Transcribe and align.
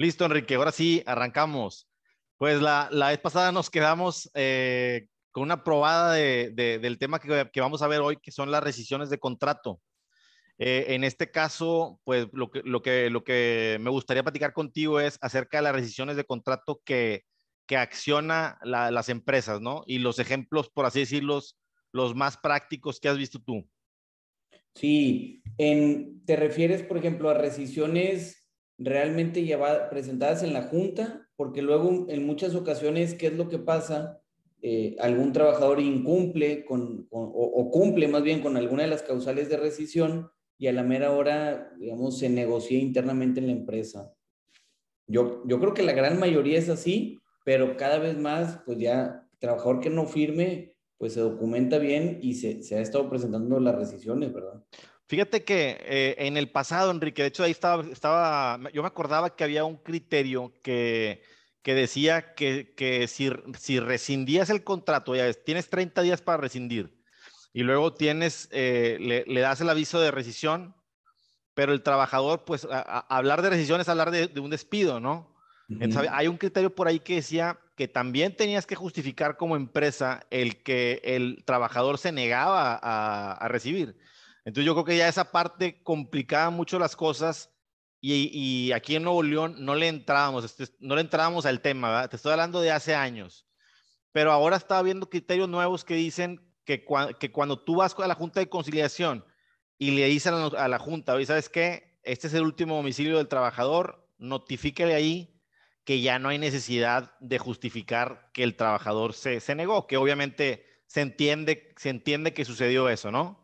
Listo, 0.00 0.24
Enrique, 0.24 0.54
ahora 0.54 0.72
sí, 0.72 1.02
arrancamos. 1.04 1.86
Pues 2.38 2.62
la, 2.62 2.88
vez 2.90 3.18
pasada 3.18 3.52
nos 3.52 3.68
quedamos 3.68 4.30
eh, 4.32 5.08
con 5.30 5.42
una 5.42 5.62
probada 5.62 6.14
del 6.14 6.96
tema 6.98 7.18
que, 7.18 7.60
vamos 7.60 7.82
a 7.82 7.86
ver 7.86 8.00
hoy, 8.00 8.16
que 8.16 8.32
son 8.32 8.50
las 8.50 8.64
rescisiones 8.64 9.10
de 9.10 9.18
contrato. 9.18 9.78
Eh, 10.56 10.86
en 10.94 11.04
este 11.04 11.30
caso, 11.30 12.00
pues 12.04 12.28
lo 12.32 12.50
que, 12.50 12.62
lo, 12.64 12.80
que, 12.80 13.10
lo 13.10 13.24
que 13.24 13.76
me 13.82 13.90
gustaría 13.90 14.22
platicar 14.22 14.54
contigo 14.54 15.00
es 15.00 15.18
acerca 15.20 15.58
de 15.58 15.64
las 15.64 15.74
rescisiones 15.74 16.16
de 16.16 16.24
contrato 16.24 16.80
que, 16.82 17.24
que 17.66 17.76
acciona 17.76 18.58
las 18.62 19.10
empresas, 19.10 19.60
¿no? 19.60 19.84
Y 19.86 19.98
los 19.98 20.18
ejemplos, 20.18 20.70
por 20.70 20.86
así 20.86 21.00
decirlo, 21.00 21.42
los 21.92 22.14
más 22.14 22.38
prácticos 22.38 23.00
que 23.00 23.10
has 23.10 23.18
visto 23.18 23.38
tú. 23.38 23.68
Sí, 24.74 25.42
en, 25.58 26.24
te 26.24 26.36
refieres, 26.36 26.82
por 26.84 26.96
ejemplo, 26.96 27.28
a 27.28 27.34
rescisiones 27.34 28.39
realmente 28.80 29.44
llevadas, 29.44 29.88
presentadas 29.90 30.42
en 30.42 30.54
la 30.54 30.62
junta, 30.62 31.28
porque 31.36 31.62
luego 31.62 32.06
en 32.08 32.26
muchas 32.26 32.54
ocasiones, 32.54 33.14
¿qué 33.14 33.28
es 33.28 33.34
lo 33.34 33.48
que 33.48 33.58
pasa? 33.58 34.20
Eh, 34.62 34.96
algún 34.98 35.32
trabajador 35.32 35.80
incumple 35.80 36.64
con, 36.64 37.06
o, 37.10 37.70
cumple 37.70 38.08
más 38.08 38.22
bien 38.22 38.40
con 38.40 38.56
alguna 38.56 38.82
de 38.82 38.88
las 38.88 39.02
causales 39.02 39.48
de 39.48 39.58
rescisión 39.58 40.30
y 40.58 40.66
a 40.66 40.72
la 40.72 40.82
mera 40.82 41.12
hora, 41.12 41.72
digamos, 41.78 42.18
se 42.18 42.28
negocia 42.28 42.78
internamente 42.78 43.40
en 43.40 43.46
la 43.46 43.52
empresa. 43.52 44.12
Yo, 45.06 45.42
yo 45.46 45.60
creo 45.60 45.74
que 45.74 45.82
la 45.82 45.92
gran 45.92 46.18
mayoría 46.18 46.58
es 46.58 46.68
así, 46.68 47.18
pero 47.44 47.76
cada 47.76 47.98
vez 47.98 48.18
más, 48.18 48.60
pues 48.64 48.78
ya, 48.78 49.26
trabajador 49.38 49.80
que 49.80 49.90
no 49.90 50.06
firme, 50.06 50.74
pues 50.98 51.14
se 51.14 51.20
documenta 51.20 51.78
bien 51.78 52.18
y 52.22 52.34
se, 52.34 52.62
se 52.62 52.76
ha 52.76 52.80
estado 52.80 53.08
presentando 53.08 53.58
las 53.60 53.74
rescisiones, 53.74 54.32
¿verdad? 54.32 54.62
Fíjate 55.10 55.42
que 55.42 55.76
eh, 55.80 56.14
en 56.18 56.36
el 56.36 56.52
pasado, 56.52 56.92
Enrique, 56.92 57.22
de 57.22 57.28
hecho 57.28 57.42
ahí 57.42 57.50
estaba, 57.50 57.82
estaba, 57.82 58.60
yo 58.72 58.80
me 58.80 58.86
acordaba 58.86 59.34
que 59.34 59.42
había 59.42 59.64
un 59.64 59.76
criterio 59.76 60.52
que, 60.62 61.24
que 61.62 61.74
decía 61.74 62.36
que, 62.36 62.74
que 62.76 63.08
si, 63.08 63.28
si, 63.58 63.80
rescindías 63.80 64.50
el 64.50 64.62
contrato, 64.62 65.16
ya 65.16 65.24
ves, 65.24 65.42
tienes 65.42 65.68
30 65.68 66.02
días 66.02 66.22
para 66.22 66.38
rescindir 66.38 67.02
y 67.52 67.64
luego 67.64 67.92
tienes, 67.92 68.48
eh, 68.52 68.98
le, 69.00 69.24
le, 69.26 69.40
das 69.40 69.60
el 69.60 69.70
aviso 69.70 70.00
de 70.00 70.12
rescisión, 70.12 70.76
pero 71.54 71.72
el 71.72 71.82
trabajador, 71.82 72.44
pues 72.44 72.68
hablar 72.70 73.42
de 73.42 73.50
rescisión 73.50 73.80
es 73.80 73.88
hablar 73.88 74.12
de, 74.12 74.38
un 74.38 74.50
despido, 74.50 75.00
¿no? 75.00 75.34
Entonces, 75.80 76.08
hay 76.12 76.28
un 76.28 76.36
criterio 76.36 76.72
por 76.72 76.86
ahí 76.86 77.00
que 77.00 77.16
decía 77.16 77.58
que 77.76 77.88
también 77.88 78.36
tenías 78.36 78.64
que 78.64 78.76
justificar 78.76 79.36
como 79.36 79.56
empresa 79.56 80.24
el 80.30 80.62
que 80.62 81.00
el 81.02 81.42
trabajador 81.44 81.98
se 81.98 82.12
negaba 82.12 82.78
a, 82.80 83.32
a 83.32 83.48
recibir. 83.48 83.96
Entonces 84.44 84.66
yo 84.66 84.74
creo 84.74 84.84
que 84.84 84.96
ya 84.96 85.08
esa 85.08 85.30
parte 85.30 85.82
complicaba 85.82 86.50
mucho 86.50 86.78
las 86.78 86.96
cosas 86.96 87.50
y, 88.00 88.72
aquí 88.72 88.96
en 88.96 89.02
Nuevo 89.02 89.22
León 89.22 89.56
no 89.58 89.74
le 89.74 89.88
entrábamos, 89.88 90.44
este, 90.44 90.74
no 90.80 90.94
le 90.94 91.02
entrábamos 91.02 91.44
al 91.44 91.60
tema, 91.60 91.90
¿verdad? 91.90 92.10
Te 92.10 92.16
estoy 92.16 92.32
hablando 92.32 92.60
de 92.60 92.70
hace 92.70 92.94
años. 92.94 93.46
Pero 94.12 94.32
ahora 94.32 94.56
estaba 94.56 94.82
viendo 94.82 95.10
criterios 95.10 95.48
nuevos 95.48 95.84
que 95.84 95.94
dicen 95.94 96.40
que, 96.64 96.84
que 97.18 97.30
cuando 97.30 97.62
tú 97.62 97.76
vas 97.76 97.94
a 97.98 98.08
la 98.08 98.14
Junta 98.14 98.40
de 98.40 98.48
Conciliación 98.48 99.24
y 99.78 99.92
le 99.92 100.06
dices 100.06 100.32
a 100.32 100.68
la, 100.68 100.78
Junta, 100.78 101.14
oye, 101.14 101.26
¿sabes 101.26 101.48
qué? 101.48 101.98
Este 102.02 102.26
es 102.26 102.34
el 102.34 102.42
último 102.42 102.76
domicilio 102.76 103.18
del 103.18 103.28
trabajador, 103.28 104.08
notifíquele 104.18 104.94
ahí 104.94 105.40
que 105.84 106.00
ya 106.00 106.18
no 106.18 106.30
hay 106.30 106.38
necesidad 106.38 107.12
de 107.20 107.38
justificar 107.38 108.30
que 108.32 108.42
el 108.42 108.56
trabajador 108.56 109.12
se, 109.12 109.40
se 109.40 109.54
negó, 109.54 109.86
que 109.86 109.96
obviamente 109.96 110.66
se 110.86 111.02
entiende, 111.02 111.74
se 111.76 111.90
entiende 111.90 112.32
que 112.32 112.44
sucedió 112.44 112.88
eso, 112.88 113.10
¿no? 113.10 113.39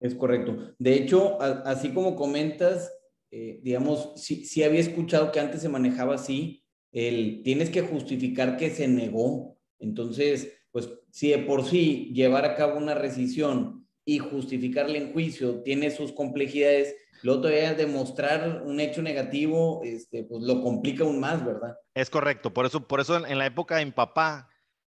Es 0.00 0.14
correcto. 0.14 0.74
De 0.78 0.94
hecho, 0.94 1.40
así 1.40 1.90
como 1.90 2.16
comentas, 2.16 2.92
eh, 3.30 3.60
digamos, 3.62 4.12
sí, 4.16 4.62
había 4.62 4.80
escuchado 4.80 5.32
que 5.32 5.40
antes 5.40 5.62
se 5.62 5.68
manejaba 5.68 6.14
así, 6.14 6.64
el 6.92 7.42
tienes 7.42 7.70
que 7.70 7.82
justificar 7.82 8.56
que 8.56 8.70
se 8.70 8.88
negó. 8.88 9.58
Entonces, 9.78 10.52
pues 10.70 10.90
si 11.10 11.30
de 11.30 11.38
por 11.38 11.64
sí 11.64 12.12
llevar 12.14 12.44
a 12.44 12.54
cabo 12.54 12.78
una 12.78 12.94
rescisión 12.94 13.86
y 14.04 14.18
justificarle 14.18 14.98
en 14.98 15.12
juicio 15.12 15.62
tiene 15.62 15.90
sus 15.90 16.12
complejidades, 16.12 16.94
luego 17.22 17.42
todavía 17.42 17.74
demostrar 17.74 18.62
un 18.64 18.80
hecho 18.80 19.02
negativo, 19.02 19.80
este, 19.84 20.24
pues 20.24 20.42
lo 20.44 20.62
complica 20.62 21.04
aún 21.04 21.18
más, 21.18 21.44
¿verdad? 21.44 21.76
Es 21.94 22.10
correcto. 22.10 22.52
Por 22.52 22.66
eso, 22.66 22.86
por 22.86 23.00
eso 23.00 23.26
en 23.26 23.38
la 23.38 23.46
época 23.46 23.76
de 23.76 23.86
mi 23.86 23.92
papá, 23.92 24.48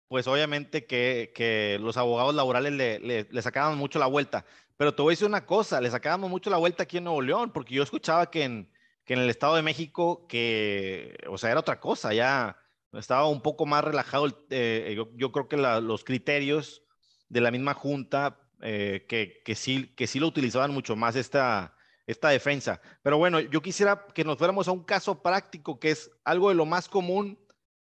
pues 0.08 0.26
obviamente 0.26 0.86
que, 0.86 1.78
los 1.80 1.96
abogados 1.96 2.34
laborales 2.34 2.72
le, 2.72 3.00
le, 3.00 3.42
sacaban 3.42 3.76
mucho 3.76 3.98
la 3.98 4.06
vuelta. 4.06 4.44
Pero 4.76 4.94
te 4.94 5.02
voy 5.02 5.12
a 5.12 5.14
decir 5.14 5.28
una 5.28 5.46
cosa, 5.46 5.80
le 5.80 5.90
sacábamos 5.90 6.30
mucho 6.30 6.50
la 6.50 6.56
vuelta 6.56 6.82
aquí 6.82 6.98
en 6.98 7.04
Nuevo 7.04 7.22
León, 7.22 7.52
porque 7.52 7.74
yo 7.74 7.82
escuchaba 7.82 8.30
que 8.30 8.42
en, 8.44 8.70
que 9.04 9.14
en 9.14 9.20
el 9.20 9.30
Estado 9.30 9.54
de 9.54 9.62
México, 9.62 10.26
que, 10.26 11.16
o 11.28 11.38
sea, 11.38 11.50
era 11.50 11.60
otra 11.60 11.80
cosa, 11.80 12.12
ya 12.12 12.56
estaba 12.92 13.28
un 13.28 13.40
poco 13.40 13.66
más 13.66 13.84
relajado. 13.84 14.46
Eh, 14.50 14.96
yo, 15.14 15.32
creo 15.32 15.48
que 15.48 15.56
los 15.56 16.04
criterios 16.04 16.82
de 17.28 17.40
la 17.40 17.50
misma 17.50 17.74
junta, 17.74 18.40
eh, 18.62 19.06
que, 19.08 19.42
que, 19.44 19.54
sí, 19.54 19.92
que 19.94 20.06
sí 20.06 20.18
lo 20.18 20.26
utilizaban 20.26 20.72
mucho 20.72 20.96
más 20.96 21.16
esta, 21.16 21.76
esta 22.06 22.28
defensa. 22.30 22.80
Pero 23.02 23.18
bueno, 23.18 23.40
yo 23.40 23.62
quisiera 23.62 24.06
que 24.14 24.24
nos 24.24 24.38
fuéramos 24.38 24.68
a 24.68 24.72
un 24.72 24.84
caso 24.84 25.22
práctico, 25.22 25.78
que 25.78 25.90
es 25.90 26.10
algo 26.24 26.48
de 26.48 26.54
lo 26.54 26.66
más 26.66 26.88
común 26.88 27.38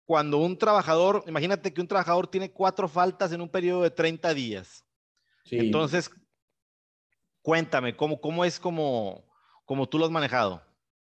cuando 0.05 0.39
un 0.39 0.57
trabajador, 0.57 1.25
imagínate 1.27 1.75
que 1.75 1.81
un 1.81 1.89
trabajador 1.89 2.29
tiene 2.29 2.53
cuatro 2.53 2.89
faltas 2.89 3.33
en 3.33 3.41
un 3.41 3.49
periodo 3.49 3.83
de 3.83 3.91
30 3.91 4.35
días. 4.35 4.85
Sí. 5.45 5.59
Entonces, 5.59 6.11
Cuéntame, 7.47 7.95
¿cómo, 7.95 8.21
cómo 8.21 8.45
es 8.45 8.59
como, 8.59 9.25
como 9.67 9.89
tú 9.89 10.01
lo 10.01 10.05
has 10.05 10.11
manejado? 10.11 10.61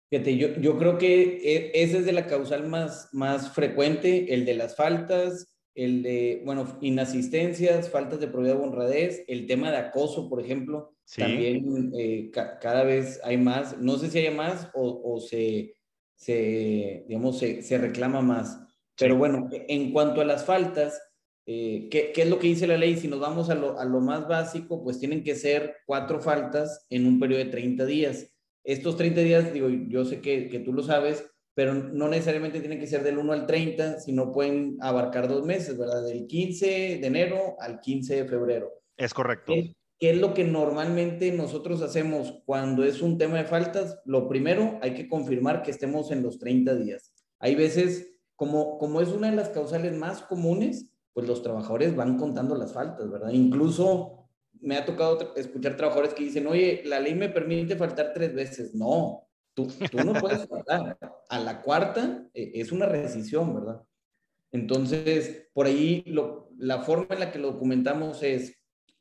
Fíjate, 0.10 0.36
yo, 0.36 0.50
yo 0.60 0.78
creo 0.78 0.98
que 0.98 1.38
e, 1.42 1.72
ese 1.74 2.00
es 2.00 2.06
de 2.06 2.12
la 2.12 2.28
causal 2.28 2.68
más, 2.68 3.08
más 3.14 3.54
frecuente, 3.54 4.34
el 4.34 4.44
de 4.44 4.56
las 4.56 4.76
faltas, 4.76 5.56
el 5.74 6.04
de, 6.04 6.42
bueno, 6.44 6.78
inasistencias, 6.82 7.90
faltas 7.90 8.20
de 8.20 8.28
probidad 8.28 8.58
o 8.58 8.64
honradez, 8.64 9.24
el 9.30 9.48
tema 9.48 9.72
de 9.72 9.78
acoso, 9.78 10.30
por 10.30 10.42
ejemplo, 10.42 10.94
también 11.16 11.94
eh, 11.98 12.30
cada 12.60 12.84
vez 12.84 13.22
hay 13.24 13.38
más, 13.38 13.78
no 13.78 13.98
sé 13.98 14.10
si 14.10 14.20
hay 14.20 14.36
más 14.36 14.70
o, 14.74 15.02
o 15.02 15.22
se, 15.22 15.76
se, 16.16 17.06
digamos, 17.08 17.40
se, 17.40 17.62
se 17.62 17.78
reclama 17.78 18.20
más. 18.20 18.60
Pero 18.98 19.16
bueno, 19.16 19.48
en 19.50 19.94
cuanto 19.94 20.20
a 20.20 20.26
las 20.26 20.44
faltas, 20.44 21.00
eh, 21.46 21.90
¿qué, 21.92 22.14
es 22.16 22.30
lo 22.30 22.40
que 22.40 22.48
dice 22.48 22.68
la 22.68 22.78
ley? 22.78 22.96
Si 22.96 23.08
nos 23.08 23.20
vamos 23.20 23.50
a 23.50 23.56
lo, 23.56 24.00
más 24.00 24.28
básico, 24.28 24.84
pues 24.84 25.00
tienen 25.00 25.24
que 25.24 25.36
ser 25.36 25.76
cuatro 25.86 26.22
faltas 26.22 26.86
en 26.90 27.06
un 27.06 27.20
periodo 27.20 27.44
de 27.44 27.52
30 27.52 27.86
días. 27.86 28.30
Estos 28.64 28.96
30 28.96 29.22
días, 29.22 29.54
digo, 29.54 29.68
yo 29.70 30.06
sé 30.06 30.22
que, 30.22 30.62
tú 30.64 30.72
lo 30.72 30.84
sabes, 30.84 31.26
pero 31.54 31.74
no 31.74 32.08
necesariamente 32.08 32.62
tienen 32.62 32.80
que 32.80 32.88
ser 32.88 33.04
del 33.04 33.18
1 33.18 33.34
al 33.34 33.46
30, 33.46 34.00
sino 34.00 34.32
pueden 34.32 34.78
abarcar 34.80 35.28
dos 35.28 35.46
meses, 35.46 35.78
¿verdad? 35.78 36.04
Del 36.06 36.28
15 36.28 36.66
de 37.02 37.06
enero 37.06 37.56
al 37.60 37.80
15 37.82 38.16
de 38.16 38.26
febrero. 38.26 38.72
Es 38.98 39.14
correcto. 39.14 39.52
¿Qué, 39.54 39.76
¿Qué, 40.00 40.12
es 40.12 40.18
lo 40.18 40.34
que 40.34 40.46
normalmente 40.46 41.32
nosotros 41.34 41.82
hacemos 41.82 42.42
cuando 42.46 42.86
es 42.86 43.02
un 43.02 43.18
tema 43.18 43.38
de 43.38 43.44
faltas? 43.44 44.00
Lo 44.06 44.30
primero, 44.30 44.80
hay 44.82 44.94
que 44.94 45.10
confirmar 45.10 45.62
que 45.62 45.72
estemos 45.72 46.10
en 46.12 46.24
los 46.24 46.40
30 46.40 46.76
días. 46.76 47.14
Hay 47.40 47.56
veces, 47.56 48.18
como, 48.36 48.78
como 48.80 49.02
es 49.02 49.10
una 49.10 49.30
de 49.30 49.36
las 49.36 49.50
causales 49.50 49.94
más 49.94 50.22
comunes, 50.22 50.93
pues 51.14 51.28
los 51.28 51.44
trabajadores 51.44 51.96
van 51.96 52.18
contando 52.18 52.56
las 52.56 52.74
faltas, 52.74 53.10
¿verdad? 53.10 53.30
Incluso 53.32 54.30
me 54.60 54.78
ha 54.78 54.86
tocado 54.86 55.34
escuchar 55.36 55.78
trabajadores 55.78 56.14
que 56.14 56.24
dicen, 56.24 56.48
oye, 56.48 56.82
la 56.86 57.00
ley 57.00 57.14
me 57.16 57.30
permite 57.30 57.76
faltar 57.76 58.14
tres 58.14 58.34
veces. 58.34 58.74
No, 58.74 59.28
tú, 59.54 59.68
no 60.06 60.14
puedes 60.14 60.48
faltar. 60.50 60.98
A 61.30 61.40
la 61.40 61.62
cuarta 61.62 62.28
eh, 62.34 62.52
es 62.56 62.72
una 62.72 62.88
rescisión, 62.88 63.54
¿verdad? 63.54 63.84
Entonces, 64.52 65.50
por 65.54 65.66
ahí 65.66 66.04
la 66.58 66.82
forma 66.82 67.08
en 67.12 67.20
la 67.20 67.32
que 67.32 67.40
lo 67.40 67.52
documentamos 67.52 68.24
es 68.24 68.56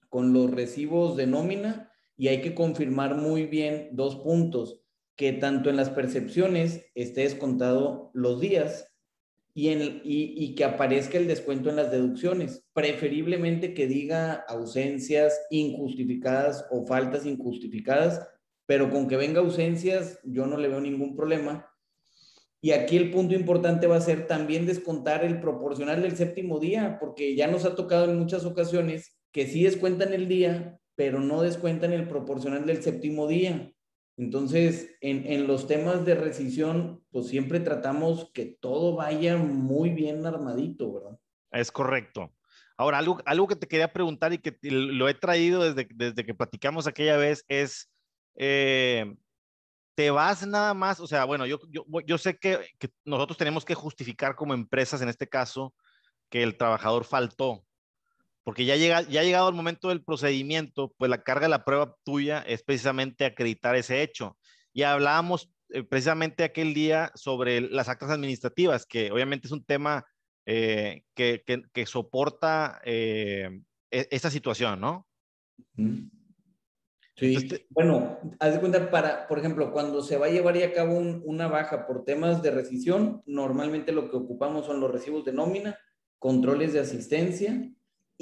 con 0.08 0.32
los 0.32 0.50
recibos 0.50 1.16
de 1.16 1.26
nómina 1.26 1.90
y 2.16 2.28
hay 2.28 2.40
que 2.40 2.54
confirmar 2.54 3.16
muy 3.16 3.46
bien 3.46 3.90
dos 3.92 4.16
puntos, 4.16 4.80
que 5.16 5.32
tanto 5.32 5.70
en 5.70 5.76
las 5.76 5.90
percepciones 5.90 6.86
esté 6.94 7.22
descontado 7.22 8.10
los 8.14 8.40
días 8.40 8.91
y, 9.54 10.54
que 10.54 10.64
aparezca 10.64 11.18
el 11.18 11.26
descuento 11.26 11.70
en 11.70 11.76
las 11.76 11.90
deducciones, 11.90 12.64
preferiblemente 12.72 13.74
que 13.74 13.86
diga 13.86 14.44
ausencias 14.48 15.38
injustificadas 15.50 16.66
o 16.70 16.86
faltas 16.86 17.26
injustificadas, 17.26 18.26
pero 18.66 18.90
con 18.90 19.08
que 19.08 19.16
venga 19.16 19.40
ausencias 19.40 20.18
yo 20.24 20.46
no 20.46 20.56
le 20.56 20.68
veo 20.68 20.80
ningún 20.80 21.14
problema. 21.16 21.68
Y 22.64 22.70
aquí 22.70 22.96
el 22.96 23.10
punto 23.10 23.34
importante 23.34 23.88
va 23.88 23.96
a 23.96 24.00
ser 24.00 24.26
también 24.26 24.66
descontar 24.66 25.24
el 25.24 25.40
proporcional 25.40 26.00
del 26.00 26.16
séptimo 26.16 26.60
día, 26.60 26.96
porque 27.00 27.34
ya 27.34 27.48
nos 27.48 27.64
ha 27.64 27.74
tocado 27.74 28.04
en 28.04 28.18
muchas 28.18 28.44
ocasiones 28.44 29.18
que 29.32 29.46
sí 29.46 29.64
descuentan 29.64 30.12
el 30.12 30.28
día, 30.28 30.78
pero 30.94 31.20
no 31.20 31.42
descuentan 31.42 31.92
el 31.92 32.06
proporcional 32.06 32.64
del 32.64 32.82
séptimo 32.82 33.26
día. 33.26 33.72
Entonces, 34.16 34.94
en, 35.00 35.46
los 35.46 35.66
temas 35.66 36.04
de 36.04 36.14
rescisión, 36.14 37.02
pues 37.10 37.28
siempre 37.28 37.60
tratamos 37.60 38.30
que 38.32 38.44
todo 38.44 38.94
vaya 38.94 39.36
muy 39.36 39.90
bien 39.90 40.26
armadito, 40.26 40.92
¿verdad? 40.92 41.18
Es 41.50 41.72
correcto. 41.72 42.32
Ahora, 42.76 42.98
algo, 42.98 43.18
algo 43.24 43.48
que 43.48 43.56
te 43.56 43.68
quería 43.68 43.92
preguntar 43.92 44.32
y 44.32 44.38
que 44.38 44.56
lo 44.62 45.08
he 45.08 45.14
traído 45.14 45.62
desde, 45.62 45.88
desde 45.94 46.24
que 46.26 46.34
platicamos 46.34 46.86
aquella 46.86 47.16
vez 47.16 47.44
es, 47.48 47.90
eh, 48.36 49.14
te 49.94 50.10
vas 50.10 50.46
nada 50.46 50.74
más, 50.74 51.00
o 51.00 51.06
sea, 51.06 51.24
bueno, 51.24 51.46
yo, 51.46 51.58
yo, 51.70 51.84
yo 52.06 52.18
sé 52.18 52.38
que, 52.38 52.58
nosotros 53.04 53.36
tenemos 53.36 53.64
que 53.64 53.74
justificar 53.74 54.34
como 54.34 54.54
empresas, 54.54 55.02
en 55.02 55.08
este 55.08 55.28
caso, 55.28 55.74
que 56.30 56.42
el 56.42 56.56
trabajador 56.56 57.04
faltó, 57.04 57.64
porque 58.44 58.64
ya, 58.64 58.76
llega, 58.76 59.02
ya 59.02 59.20
ha 59.20 59.24
llegado 59.24 59.48
el 59.48 59.54
momento 59.54 59.88
del 59.88 60.02
procedimiento, 60.02 60.92
pues 60.98 61.10
la 61.10 61.22
carga 61.22 61.46
de 61.46 61.50
la 61.50 61.64
prueba 61.64 61.96
tuya 62.04 62.40
es 62.40 62.62
precisamente 62.62 63.24
acreditar 63.24 63.76
ese 63.76 64.02
hecho. 64.02 64.36
Y 64.72 64.82
hablábamos 64.82 65.50
eh, 65.70 65.84
precisamente 65.84 66.44
aquel 66.44 66.74
día 66.74 67.12
sobre 67.14 67.60
las 67.60 67.88
actas 67.88 68.10
administrativas, 68.10 68.84
que 68.86 69.12
obviamente 69.12 69.46
es 69.46 69.52
un 69.52 69.64
tema 69.64 70.04
eh, 70.44 71.04
que, 71.14 71.44
que, 71.46 71.62
que, 71.72 71.86
soporta 71.86 72.80
eh, 72.84 73.60
e, 73.90 74.08
esta 74.10 74.30
situación, 74.30 74.80
¿no? 74.80 75.06
Sí, 77.14 77.34
Entonces, 77.34 77.66
bueno, 77.70 78.18
haz 78.40 78.54
de 78.54 78.60
cuenta, 78.60 78.90
para, 78.90 79.28
por 79.28 79.38
ejemplo, 79.38 79.70
cuando 79.70 80.02
se 80.02 80.16
va 80.16 80.26
a 80.26 80.30
llevar 80.30 80.56
a 80.56 80.72
cabo 80.72 80.94
un, 80.94 81.22
una 81.24 81.46
baja 81.46 81.86
por 81.86 82.04
temas 82.04 82.42
de 82.42 82.50
rescisión, 82.50 83.22
normalmente 83.26 83.92
lo 83.92 84.10
que 84.10 84.16
ocupamos 84.16 84.66
son 84.66 84.80
los 84.80 84.90
recibos 84.90 85.24
de 85.24 85.32
nómina, 85.32 85.78
controles 86.18 86.72
de 86.72 86.80
asistencia 86.80 87.70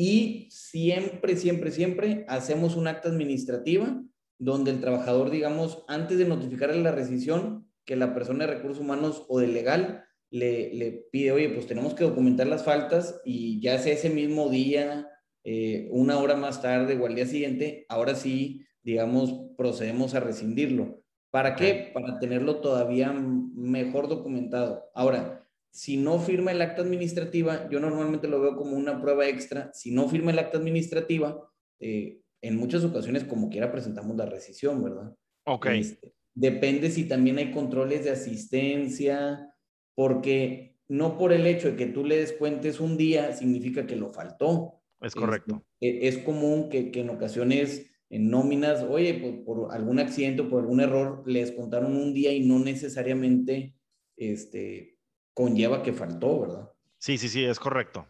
y 0.01 0.49
siempre, 0.51 1.37
siempre, 1.37 1.71
siempre 1.71 2.25
hacemos 2.27 2.75
un 2.75 2.89
acta 2.89 3.11
administrativa 3.11 4.03
donde 4.39 4.71
el 4.71 4.81
trabajador, 4.81 5.29
digamos, 5.29 5.85
antes 5.89 6.17
de 6.17 6.25
notificarle 6.25 6.81
la 6.81 6.91
rescisión, 6.91 7.69
que 7.85 7.97
la 7.97 8.15
persona 8.15 8.47
de 8.47 8.55
recursos 8.55 8.81
humanos 8.81 9.27
o 9.29 9.41
de 9.41 9.49
legal 9.49 10.07
le, 10.31 10.73
le 10.73 11.07
pide, 11.13 11.33
oye, 11.33 11.51
pues 11.51 11.67
tenemos 11.67 11.93
que 11.93 12.05
documentar 12.05 12.47
las 12.47 12.65
faltas 12.65 13.21
y 13.27 13.61
ya 13.61 13.79
sea 13.79 13.93
ese 13.93 14.09
mismo 14.09 14.49
día, 14.49 15.07
eh, 15.45 15.87
una 15.91 16.19
hora 16.19 16.35
más 16.35 16.63
tarde 16.63 16.99
o 16.99 17.05
al 17.05 17.15
día 17.15 17.27
siguiente, 17.27 17.85
ahora 17.91 18.15
sí, 18.15 18.65
digamos, 18.83 19.51
procedemos 19.59 20.15
a 20.15 20.21
rescindirlo. 20.21 21.03
¿Para 21.31 21.57
qué? 21.57 21.91
Para 21.93 22.19
tenerlo 22.19 22.63
todavía 22.63 23.13
mejor 23.13 24.09
documentado. 24.09 24.91
Ahora, 24.95 25.47
si 25.71 25.97
no 25.97 26.19
firma 26.19 26.51
el 26.51 26.63
acta 26.63 26.83
administrativa, 26.83 27.69
yo 27.71 27.81
normalmente 27.81 28.29
lo 28.29 28.41
veo 28.41 28.57
como 28.57 28.77
una 28.77 29.01
prueba 29.01 29.29
extra. 29.29 29.71
Si 29.73 29.93
no 29.93 30.09
firma 30.09 30.33
el 30.33 30.39
acta 30.39 30.59
administrativa, 30.59 31.49
eh, 31.79 32.21
en 32.43 32.57
muchas 32.57 32.85
ocasiones, 32.85 33.25
como 33.25 33.51
quiera, 33.51 33.71
presentamos 33.71 34.17
la 34.17 34.27
rescisión, 34.27 34.83
¿verdad? 34.83 35.15
Ok. 35.47 35.67
Este, 35.67 36.13
depende 36.35 36.91
si 36.91 37.05
también 37.05 37.39
hay 37.39 37.53
controles 37.53 38.05
de 38.05 38.11
asistencia, 38.11 39.55
porque 39.95 40.77
no 40.89 41.19
por 41.19 41.33
el 41.33 41.47
hecho 41.47 41.71
de 41.71 41.77
que 41.77 41.87
tú 41.87 42.05
le 42.05 42.17
descuentes 42.17 42.81
un 42.81 42.97
día 42.97 43.33
significa 43.33 43.87
que 43.87 43.97
lo 43.97 44.13
faltó. 44.13 44.83
Es 45.01 45.15
correcto. 45.15 45.65
Es, 45.81 46.17
es 46.17 46.25
común 46.25 46.69
que, 46.69 46.91
que, 46.91 47.01
en 47.01 47.11
ocasiones 47.11 47.87
en 48.11 48.29
nóminas, 48.29 48.83
oye, 48.83 49.15
pues 49.15 49.35
por 49.45 49.73
algún 49.73 50.01
accidente 50.01 50.43
o 50.43 50.51
por 50.51 50.63
algún 50.63 50.81
error 50.81 51.23
les 51.27 51.53
contaron 51.53 51.97
un 51.97 52.13
día 52.13 52.33
y 52.33 52.41
no 52.41 52.59
necesariamente 52.59 53.77
este, 54.17 54.99
conlleva 55.41 55.83
que 55.83 55.93
faltó, 55.93 56.41
¿verdad? 56.41 56.73
Sí, 56.99 57.17
sí, 57.19 57.29
sí, 57.29 57.45
es 57.45 57.59
correcto. 57.59 58.07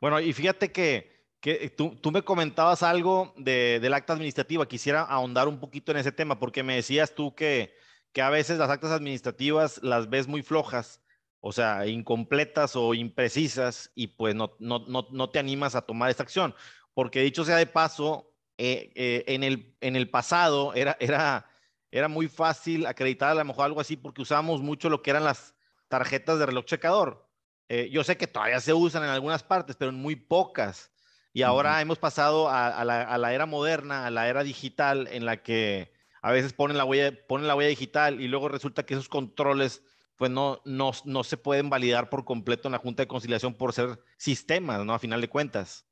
Bueno, 0.00 0.20
y 0.20 0.32
fíjate 0.32 0.70
que, 0.70 1.26
que 1.40 1.70
tú, 1.70 1.96
tú, 1.96 2.10
me 2.10 2.22
comentabas 2.22 2.82
algo 2.82 3.32
de, 3.36 3.78
del 3.80 3.94
acta 3.94 4.12
administrativa. 4.12 4.68
Quisiera 4.68 5.02
ahondar 5.02 5.48
un 5.48 5.60
poquito 5.60 5.92
en 5.92 5.98
ese 5.98 6.12
tema 6.12 6.38
porque 6.38 6.62
me 6.62 6.76
decías 6.76 7.14
tú 7.14 7.34
que, 7.34 7.74
que 8.12 8.22
a 8.22 8.30
veces 8.30 8.58
las 8.58 8.70
actas 8.70 8.90
administrativas 8.90 9.80
las 9.82 10.10
ves 10.10 10.28
muy 10.28 10.42
flojas 10.42 11.00
o 11.40 11.52
sea, 11.52 11.86
incompletas 11.86 12.74
o 12.76 12.94
imprecisas 12.94 13.90
y 13.94 14.08
pues 14.08 14.34
no, 14.34 14.56
no, 14.58 14.80
no, 14.80 15.06
no 15.10 15.30
te 15.30 15.38
animas 15.38 15.74
a 15.74 15.82
tomar 15.82 16.10
esta 16.10 16.22
acción. 16.22 16.54
Porque 16.94 17.22
dicho 17.22 17.44
sea 17.44 17.56
de 17.56 17.66
paso, 17.66 18.32
eh, 18.56 18.92
eh, 18.94 19.24
en, 19.28 19.44
el, 19.44 19.76
en 19.80 19.94
el 19.94 20.10
pasado 20.10 20.74
era, 20.74 20.96
era, 21.00 21.48
era 21.90 22.08
muy 22.08 22.28
fácil 22.28 22.86
acreditar 22.86 23.30
a 23.30 23.34
lo 23.34 23.44
mejor 23.44 23.66
algo 23.66 23.80
así 23.80 23.96
porque 23.96 24.22
usábamos 24.22 24.60
mucho 24.60 24.90
lo 24.90 25.00
que 25.00 25.10
eran 25.10 25.24
las 25.24 25.54
tarjetas 25.88 26.38
de 26.38 26.46
reloj 26.46 26.64
checador. 26.64 27.28
Eh, 27.68 27.90
yo 27.90 28.04
sé 28.04 28.16
que 28.16 28.26
todavía 28.26 28.60
se 28.60 28.72
usan 28.72 29.02
en 29.04 29.10
algunas 29.10 29.42
partes, 29.42 29.76
pero 29.76 29.90
en 29.90 29.96
muy 29.96 30.16
pocas. 30.16 30.90
Y 31.32 31.42
ahora 31.42 31.72
uh 31.72 31.74
-huh. 31.74 31.82
hemos 31.82 31.98
pasado 31.98 32.48
a, 32.48 32.68
a, 32.68 32.84
la, 32.84 33.02
a, 33.02 33.18
la, 33.18 33.34
era 33.34 33.46
moderna, 33.46 34.06
a 34.06 34.10
la 34.10 34.28
era 34.28 34.42
digital, 34.42 35.08
en 35.10 35.24
la 35.26 35.42
que 35.42 35.92
a 36.22 36.32
veces 36.32 36.52
ponen 36.52 36.76
la 36.76 36.84
huella, 36.84 37.12
ponen 37.26 37.46
la 37.46 37.54
huella 37.54 37.68
digital 37.68 38.20
y 38.20 38.28
luego 38.28 38.48
resulta 38.48 38.84
que 38.84 38.94
esos 38.94 39.08
controles 39.08 39.82
pues 40.16 40.32
no, 40.32 40.60
no, 40.64 40.90
no 41.04 41.22
se 41.22 41.36
pueden 41.36 41.70
validar 41.70 42.10
por 42.10 42.24
completo 42.24 42.66
en 42.66 42.72
la 42.72 42.78
Junta 42.78 43.04
de 43.04 43.06
Conciliación 43.06 43.54
por 43.54 43.72
ser 43.72 44.00
sistemas, 44.16 44.84
¿no? 44.84 44.92
A 44.92 44.98
final 44.98 45.20
de 45.20 45.28
cuentas. 45.28 45.86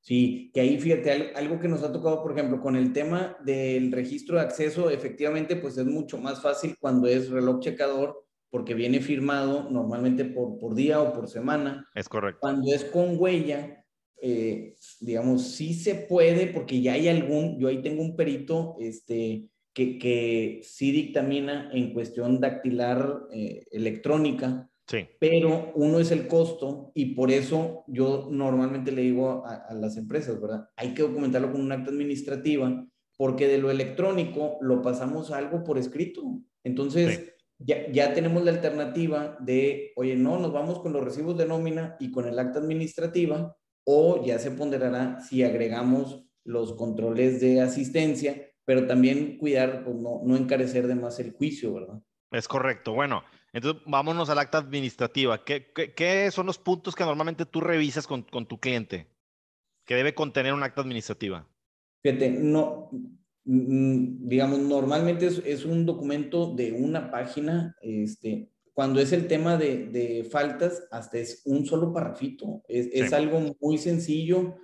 Sí, 0.00 0.50
que 0.52 0.60
ahí 0.60 0.78
fíjate, 0.80 1.32
algo 1.34 1.60
que 1.60 1.68
nos 1.68 1.82
ha 1.84 1.92
tocado, 1.92 2.20
por 2.22 2.32
ejemplo, 2.32 2.60
con 2.60 2.74
el 2.74 2.92
tema 2.92 3.36
del 3.44 3.92
registro 3.92 4.36
de 4.36 4.42
acceso, 4.42 4.90
efectivamente, 4.90 5.54
pues 5.54 5.78
es 5.78 5.86
mucho 5.86 6.18
más 6.18 6.42
fácil 6.42 6.76
cuando 6.80 7.06
es 7.06 7.30
reloj 7.30 7.60
checador, 7.60 8.25
porque 8.50 8.74
viene 8.74 9.00
firmado 9.00 9.68
normalmente 9.70 10.24
por, 10.24 10.58
por 10.58 10.74
día 10.74 11.00
o 11.00 11.12
por 11.12 11.28
semana. 11.28 11.88
Es 11.94 12.08
correcto. 12.08 12.40
Cuando 12.40 12.72
es 12.72 12.84
con 12.84 13.18
huella, 13.18 13.84
eh, 14.20 14.76
digamos, 15.00 15.42
sí 15.48 15.74
se 15.74 15.94
puede, 15.94 16.46
porque 16.48 16.80
ya 16.80 16.94
hay 16.94 17.08
algún, 17.08 17.58
yo 17.58 17.68
ahí 17.68 17.82
tengo 17.82 18.02
un 18.02 18.16
perito, 18.16 18.76
este, 18.80 19.48
que, 19.74 19.98
que 19.98 20.60
sí 20.62 20.90
dictamina 20.90 21.70
en 21.72 21.92
cuestión 21.92 22.40
dactilar 22.40 23.24
eh, 23.30 23.64
electrónica, 23.70 24.70
sí. 24.86 25.06
pero 25.18 25.72
uno 25.74 26.00
es 26.00 26.10
el 26.12 26.28
costo 26.28 26.92
y 26.94 27.14
por 27.14 27.30
eso 27.30 27.84
yo 27.86 28.28
normalmente 28.30 28.90
le 28.90 29.02
digo 29.02 29.44
a, 29.44 29.66
a, 29.68 29.74
las 29.74 29.98
empresas, 29.98 30.40
¿verdad? 30.40 30.70
Hay 30.76 30.94
que 30.94 31.02
documentarlo 31.02 31.52
con 31.52 31.60
un 31.60 31.72
acta 31.72 31.90
administrativa 31.90 32.86
porque 33.18 33.48
de 33.48 33.58
lo 33.58 33.70
electrónico 33.70 34.56
lo 34.60 34.80
pasamos 34.80 35.30
a 35.30 35.38
algo 35.38 35.62
por 35.62 35.78
escrito. 35.78 36.40
Entonces, 36.64 37.16
sí. 37.16 37.30
Ya, 37.58 37.90
ya 37.90 38.14
tenemos 38.14 38.44
la 38.44 38.52
alternativa 38.52 39.36
de, 39.40 39.92
oye, 39.96 40.16
no, 40.16 40.38
nos 40.38 40.52
vamos 40.52 40.80
con 40.80 40.92
los 40.92 41.04
recibos 41.04 41.36
de 41.36 41.46
nómina 41.46 41.96
y 41.98 42.10
con 42.10 42.26
el 42.26 42.38
acta 42.38 42.58
administrativa 42.58 43.56
o 43.84 44.24
ya 44.24 44.38
se 44.38 44.50
ponderará 44.50 45.20
si 45.20 45.42
agregamos 45.42 46.24
los 46.44 46.74
controles 46.74 47.40
de 47.40 47.60
asistencia 47.60 48.46
pero 48.66 48.86
también 48.86 49.38
cuidar, 49.38 49.84
pues 49.84 49.96
no, 49.96 50.20
no 50.24 50.36
encarecer 50.36 50.86
de 50.88 50.96
más 50.96 51.18
el 51.20 51.32
juicio, 51.32 51.72
¿verdad? 51.72 52.02
Es 52.32 52.48
correcto. 52.48 52.92
Bueno, 52.92 53.22
entonces 53.52 53.80
vámonos 53.86 54.28
al 54.28 54.40
acta 54.40 54.58
administrativa. 54.58 55.44
¿Qué, 55.44 55.72
qué, 55.72 55.94
qué 55.94 56.30
son 56.32 56.46
los 56.46 56.58
puntos 56.58 56.96
que 56.96 57.04
normalmente 57.04 57.46
tú 57.46 57.60
revisas 57.60 58.06
con, 58.06 58.22
con, 58.22 58.46
tu 58.46 58.58
cliente 58.58 59.08
que 59.86 59.94
debe 59.94 60.14
contener 60.14 60.52
un 60.52 60.64
acta 60.64 60.80
administrativa? 60.80 61.48
Fíjate, 62.02 62.30
no, 62.30 62.90
digamos, 63.46 64.58
normalmente 64.58 65.26
es, 65.26 65.40
es 65.44 65.64
un 65.64 65.86
documento 65.86 66.54
de 66.54 66.72
una 66.72 67.10
página, 67.10 67.76
este, 67.80 68.50
cuando 68.74 69.00
es 69.00 69.12
el 69.12 69.28
tema 69.28 69.56
de, 69.56 69.86
de 69.86 70.24
faltas, 70.24 70.86
hasta 70.90 71.18
es 71.18 71.42
un 71.46 71.64
solo 71.64 71.92
parrafito. 71.92 72.62
Es, 72.68 72.86
sí. 72.86 72.90
es 72.94 73.12
algo 73.12 73.56
muy 73.60 73.78
sencillo, 73.78 74.56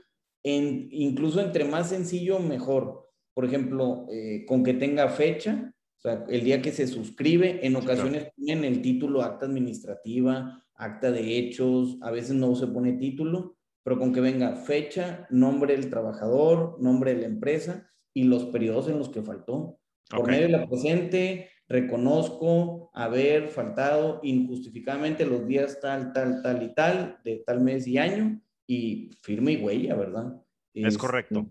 en, 0.42 0.88
incluso 0.90 1.40
entre 1.40 1.64
más 1.64 1.88
sencillo, 1.88 2.40
mejor 2.40 3.02
por 3.34 3.44
ejemplo, 3.44 4.06
eh, 4.10 4.44
con 4.46 4.62
que 4.62 4.74
tenga 4.74 5.08
fecha, 5.08 5.72
o 5.98 6.00
sea, 6.00 6.24
el 6.28 6.44
día 6.44 6.60
que 6.60 6.72
se 6.72 6.86
suscribe, 6.86 7.66
en 7.66 7.76
ocasiones 7.76 8.24
sí, 8.24 8.30
ponen 8.36 8.64
el 8.64 8.82
título 8.82 9.22
acta 9.22 9.46
administrativa, 9.46 10.64
acta 10.74 11.10
de 11.10 11.38
hechos, 11.38 11.96
a 12.02 12.10
veces 12.10 12.34
no 12.34 12.54
se 12.54 12.66
pone 12.66 12.94
título, 12.94 13.56
pero 13.84 13.98
con 13.98 14.12
que 14.12 14.20
venga 14.20 14.56
fecha, 14.56 15.26
nombre 15.30 15.76
del 15.76 15.88
trabajador, 15.88 16.76
nombre 16.80 17.14
de 17.14 17.22
la 17.22 17.26
empresa 17.26 17.88
y 18.14 18.24
los 18.24 18.44
periodos 18.46 18.88
en 18.88 18.98
los 18.98 19.08
que 19.08 19.22
faltó. 19.22 19.78
Por 20.10 20.20
okay. 20.20 20.34
medio 20.34 20.46
de 20.46 20.52
la 20.52 20.66
presente, 20.68 21.50
reconozco 21.68 22.90
haber 22.92 23.48
faltado 23.48 24.20
injustificadamente 24.22 25.24
los 25.24 25.46
días 25.46 25.80
tal, 25.80 26.12
tal, 26.12 26.42
tal 26.42 26.62
y 26.62 26.74
tal, 26.74 27.18
de 27.24 27.42
tal 27.46 27.60
mes 27.60 27.86
y 27.86 27.98
año, 27.98 28.40
y 28.66 29.10
firme 29.22 29.52
y 29.52 29.56
huella, 29.56 29.94
¿verdad? 29.94 30.42
Es, 30.74 30.86
es 30.86 30.98
correcto 30.98 31.46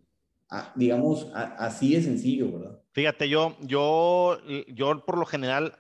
digamos, 0.76 1.30
así 1.34 1.96
de 1.96 2.02
sencillo, 2.02 2.52
¿verdad? 2.52 2.80
Fíjate, 2.92 3.30
yo, 3.30 3.56
yo, 3.62 4.40
yo 4.68 5.06
por 5.06 5.18
lo 5.18 5.26
general, 5.26 5.80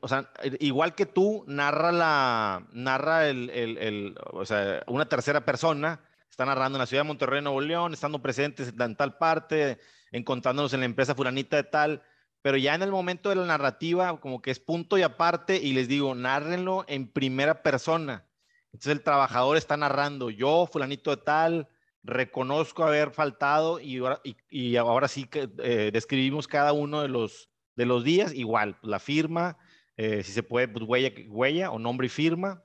o 0.00 0.08
sea, 0.08 0.30
igual 0.60 0.94
que 0.94 1.04
tú, 1.04 1.44
narra 1.46 1.92
la, 1.92 2.66
narra 2.72 3.28
el, 3.28 3.50
el, 3.50 3.78
el, 3.78 4.14
o 4.32 4.46
sea, 4.46 4.82
una 4.86 5.06
tercera 5.08 5.44
persona, 5.44 6.00
está 6.36 6.44
narrando 6.44 6.76
en 6.76 6.80
la 6.80 6.86
ciudad 6.86 7.02
de 7.02 7.08
Monterrey, 7.08 7.40
Nuevo 7.40 7.62
León, 7.62 7.94
estando 7.94 8.20
presentes 8.20 8.74
en 8.78 8.94
tal 8.94 9.16
parte, 9.16 9.78
encontrándonos 10.12 10.74
en 10.74 10.80
la 10.80 10.86
empresa 10.86 11.14
fulanita 11.14 11.56
de 11.56 11.62
tal, 11.62 12.02
pero 12.42 12.58
ya 12.58 12.74
en 12.74 12.82
el 12.82 12.90
momento 12.90 13.30
de 13.30 13.36
la 13.36 13.46
narrativa, 13.46 14.20
como 14.20 14.42
que 14.42 14.50
es 14.50 14.60
punto 14.60 14.98
y 14.98 15.02
aparte, 15.02 15.56
y 15.56 15.72
les 15.72 15.88
digo, 15.88 16.14
nárrenlo 16.14 16.84
en 16.88 17.10
primera 17.10 17.62
persona. 17.62 18.26
Entonces 18.66 18.92
el 18.92 19.02
trabajador 19.02 19.56
está 19.56 19.78
narrando, 19.78 20.28
yo, 20.28 20.68
fulanito 20.70 21.10
de 21.10 21.22
tal, 21.22 21.68
reconozco 22.02 22.84
haber 22.84 23.12
faltado 23.12 23.80
y 23.80 23.96
ahora, 23.96 24.20
y 24.50 24.76
ahora 24.76 25.08
sí 25.08 25.24
que 25.24 25.48
eh, 25.60 25.88
describimos 25.90 26.46
cada 26.46 26.74
uno 26.74 27.00
de 27.00 27.08
los, 27.08 27.48
de 27.76 27.86
los 27.86 28.04
días, 28.04 28.34
igual, 28.34 28.76
pues, 28.78 28.90
la 28.90 28.98
firma, 28.98 29.56
eh, 29.96 30.22
si 30.22 30.32
se 30.32 30.42
puede, 30.42 30.68
pues 30.68 30.84
huella, 30.86 31.12
huella 31.30 31.70
o 31.70 31.78
nombre 31.78 32.08
y 32.08 32.10
firma, 32.10 32.62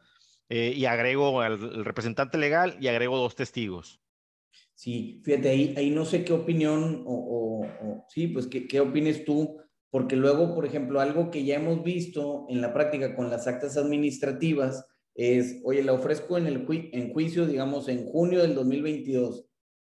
eh, 0.51 0.73
y 0.75 0.85
agrego 0.85 1.41
al, 1.41 1.83
representante 1.83 2.37
legal 2.37 2.77
y 2.79 2.87
agrego 2.87 3.17
dos 3.17 3.35
testigos. 3.35 4.01
Sí, 4.73 5.21
fíjate, 5.23 5.49
ahí, 5.49 5.91
no 5.91 6.05
sé 6.05 6.23
qué 6.23 6.33
opinión 6.33 7.03
o 7.05 7.65
sí, 8.09 8.27
pues 8.27 8.47
qué, 8.47 8.67
qué 8.67 8.79
opines 8.79 9.25
tú 9.25 9.61
porque 9.91 10.15
luego, 10.15 10.55
por 10.55 10.65
ejemplo, 10.65 11.01
algo 11.01 11.29
que 11.29 11.43
ya 11.43 11.55
hemos 11.55 11.83
visto 11.83 12.45
en 12.49 12.61
la 12.61 12.73
práctica 12.73 13.13
con 13.13 13.29
las 13.29 13.45
actas 13.45 13.75
administrativas 13.75 14.87
es, 15.13 15.59
oye, 15.65 15.83
la 15.83 15.91
ofrezco 15.91 16.37
en, 16.37 16.47
el 16.47 16.65
en 16.69 17.11
juicio, 17.11 17.45
digamos, 17.45 17.89
en 17.89 18.05
junio 18.05 18.41
del 18.41 18.55
2022, 18.55 19.45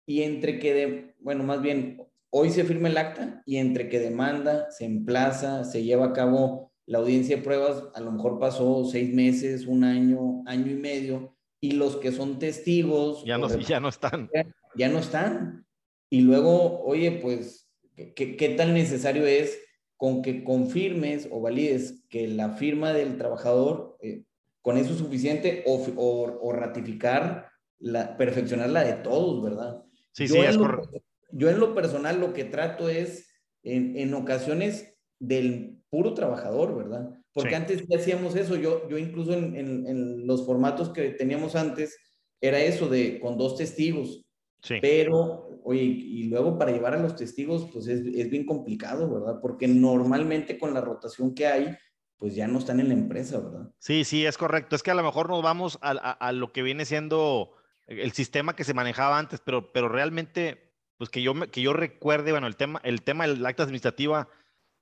y 0.07 0.23
entre 0.23 0.59
que, 0.59 0.75
de, 0.75 1.15
bueno, 1.21 1.45
más 1.45 1.63
bien, 1.63 2.03
hoy 2.31 2.51
se 2.51 2.65
firma 2.65 2.89
el 2.89 2.99
acta 2.99 3.43
y 3.47 3.59
entre 3.59 3.89
que 3.89 4.01
demanda, 4.01 4.69
se 4.73 4.85
emplaza, 4.85 5.63
se 5.63 5.85
lleva 5.85 6.07
a 6.07 6.13
cabo 6.13 6.74
la 6.87 6.99
audiencia 6.99 7.37
de 7.37 7.43
pruebas, 7.43 7.85
a 7.95 8.01
lo 8.01 8.13
mejor 8.13 8.39
pasó 8.39 8.85
seis 8.85 9.13
meses, 9.13 9.67
un 9.67 9.85
año, 9.85 10.43
año 10.47 10.71
y 10.71 10.77
medio, 10.77 11.37
y 11.61 11.73
los 11.73 11.97
que 11.97 12.13
son 12.13 12.39
testigos... 12.39 13.25
Ya 13.25 13.39
no, 13.39 13.49
ya 13.59 13.81
no 13.81 13.89
están. 13.89 14.31
Ya, 14.77 14.89
no 14.89 14.99
están. 14.99 15.67
Y 16.11 16.21
luego, 16.21 16.83
oye, 16.83 17.13
pues, 17.23 17.71
¿qué, 17.95 18.37
¿qué, 18.37 18.49
tan 18.51 18.75
necesario 18.75 19.25
es 19.27 19.59
con 19.97 20.21
que 20.21 20.45
confirmes 20.45 21.29
o 21.31 21.41
valides 21.41 22.05
que 22.11 22.29
la 22.29 22.51
firma 22.51 22.93
del 22.93 23.17
trabajador, 23.17 23.97
eh, 24.03 24.25
con 24.61 24.77
eso 24.77 24.93
es 24.93 24.99
suficiente, 24.99 25.65
o, 25.67 25.87
o, 25.97 26.53
ratificar, 26.53 27.49
la, 27.79 28.17
perfeccionar 28.17 28.69
la 28.69 28.85
de 28.85 28.95
todos, 28.95 29.43
¿verdad? 29.43 29.83
Sí, 30.13 30.29
sí, 30.29 30.39
es 30.39 30.59
correcto. 30.59 31.03
Yo 31.31 31.49
en 31.49 31.59
lo 31.59 31.75
personal 31.75 32.21
lo 32.21 32.35
que 32.35 32.45
trato 32.45 32.89
es, 32.89 33.31
en, 33.63 33.97
en 33.97 34.13
ocasiones, 34.13 34.94
del 35.27 35.83
puro 35.91 36.15
trabajador, 36.15 36.77
¿verdad? 36.77 37.11
Porque 37.33 37.57
antes 37.57 37.85
ya 37.89 37.99
hacíamos 37.99 38.37
eso, 38.37 38.57
yo, 38.57 38.89
yo 38.89 38.97
incluso 38.99 39.33
en, 39.35 39.57
en, 39.57 40.27
los 40.27 40.47
formatos 40.47 40.91
que 40.91 41.11
teníamos 41.11 41.57
antes, 41.57 41.99
era 42.41 42.59
eso 42.61 42.89
de 42.89 43.19
con 43.21 43.37
dos 43.37 43.57
testigos. 43.57 44.25
Sí. 44.63 44.77
Pero, 44.81 45.61
oye, 45.65 45.83
y 45.83 46.25
luego 46.25 46.59
para 46.59 46.73
llevar 46.73 46.95
a 46.95 47.03
los 47.03 47.17
testigos, 47.17 47.69
pues 47.73 47.87
es, 47.87 48.01
es, 48.07 48.31
bien 48.31 48.47
complicado, 48.47 49.13
¿verdad? 49.13 49.41
Porque 49.43 49.69
normalmente 49.69 50.59
con 50.59 50.73
la 50.73 50.81
rotación 50.81 51.35
que 51.35 51.47
hay, 51.47 51.77
pues 52.17 52.35
ya 52.35 52.47
no 52.47 52.59
están 52.59 52.81
en 52.81 52.89
la 52.89 52.95
empresa, 52.95 53.41
¿verdad? 53.41 53.71
Sí, 53.79 54.05
sí, 54.05 54.25
es 54.25 54.39
correcto. 54.39 54.77
Es 54.77 54.83
que 54.83 54.93
a 54.93 54.95
lo 54.95 55.03
mejor 55.03 55.29
nos 55.29 55.43
vamos 55.43 55.79
a, 55.83 55.91
a, 55.91 56.13
a 56.13 56.33
lo 56.33 56.53
que 56.53 56.63
viene 56.63 56.85
siendo 56.85 57.53
el 57.87 58.13
sistema 58.13 58.57
que 58.57 58.65
se 58.65 58.75
manejaba 58.75 59.19
antes, 59.19 59.41
pero, 59.45 59.73
pero 59.73 59.89
realmente, 59.89 60.73
pues 60.97 61.11
que 61.11 61.23
yo, 61.23 61.35
que 61.51 61.63
yo 61.63 61.73
recuerde, 61.73 62.33
bueno, 62.33 62.47
el 62.47 62.57
tema, 62.57 62.81
el 62.85 63.03
tema 63.03 63.27
del 63.27 63.45
acta 63.45 63.65
administrativa, 63.65 64.29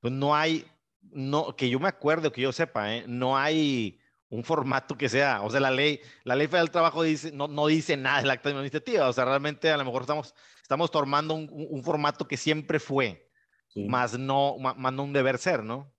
pues 0.03 0.13
no 0.13 0.35
hay, 0.35 0.67
no, 1.01 1.55
que 1.57 1.71
yo 1.71 1.79
me 1.79 1.89
acuerdo, 1.89 2.33
que 2.33 2.43
yo 2.43 2.53
sepa, 2.53 2.95
¿eh? 2.95 3.05
no 3.07 3.39
hay 3.39 4.01
un 4.29 4.43
formato 4.43 4.99
que 4.99 5.09
sea, 5.09 5.43
o 5.43 5.51
sea, 5.51 5.61
la 5.61 5.71
ley, 5.71 6.01
la 6.25 6.35
ley 6.35 6.49
federal 6.49 6.67
del 6.67 6.73
trabajo 6.73 7.05
dice, 7.05 7.31
no, 7.31 7.47
no 7.47 7.69
dice 7.69 7.97
nada 7.97 8.21
del 8.21 8.31
acta 8.31 8.49
administrativa, 8.49 9.09
o 9.09 9.13
sea, 9.13 9.25
realmente 9.25 9.71
a 9.71 9.77
lo 9.77 9.85
mejor 9.85 10.03
estamos, 10.03 10.35
estamos 10.61 10.91
tomando 10.91 11.35
un, 11.35 11.49
un 11.51 11.85
formato 11.85 12.27
que 12.27 12.37
siempre 12.37 12.81
fue, 12.81 13.31
más, 13.77 14.19
no, 14.19 14.59
más, 14.59 14.93
no 14.93 15.05
un 15.05 15.13
deber 15.13 15.39
ser, 15.39 15.63
¿no? 15.63 15.95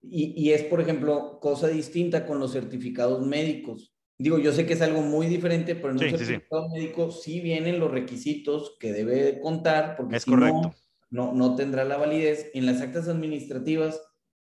Y, 0.00 0.32
y, 0.40 0.52
es, 0.52 0.62
por 0.62 0.80
ejemplo, 0.80 1.40
cosa 1.40 1.66
distinta 1.66 2.24
con 2.24 2.38
los 2.38 2.52
certificados 2.52 3.26
médicos. 3.26 3.92
Digo, 4.16 4.38
yo 4.38 4.52
sé 4.52 4.64
que 4.64 4.74
es 4.74 4.82
algo 4.82 5.02
muy 5.02 5.26
diferente, 5.26 5.74
pero 5.74 5.90
en 5.90 5.94
un 5.94 6.10
certificado 6.10 6.68
médico 6.68 7.10
sí 7.10 7.40
vienen 7.40 7.80
los 7.80 7.90
requisitos 7.90 8.76
que 8.78 8.92
debe 8.92 9.40
contar, 9.40 9.96
porque 9.96 10.16
es 10.16 10.24
correcto. 10.24 10.62
No, 10.62 10.74
no, 11.10 11.32
no 11.32 11.54
tendrá 11.54 11.84
la 11.84 11.96
validez. 11.96 12.50
En 12.54 12.66
las 12.66 12.80
actas 12.80 13.08
administrativas 13.08 14.00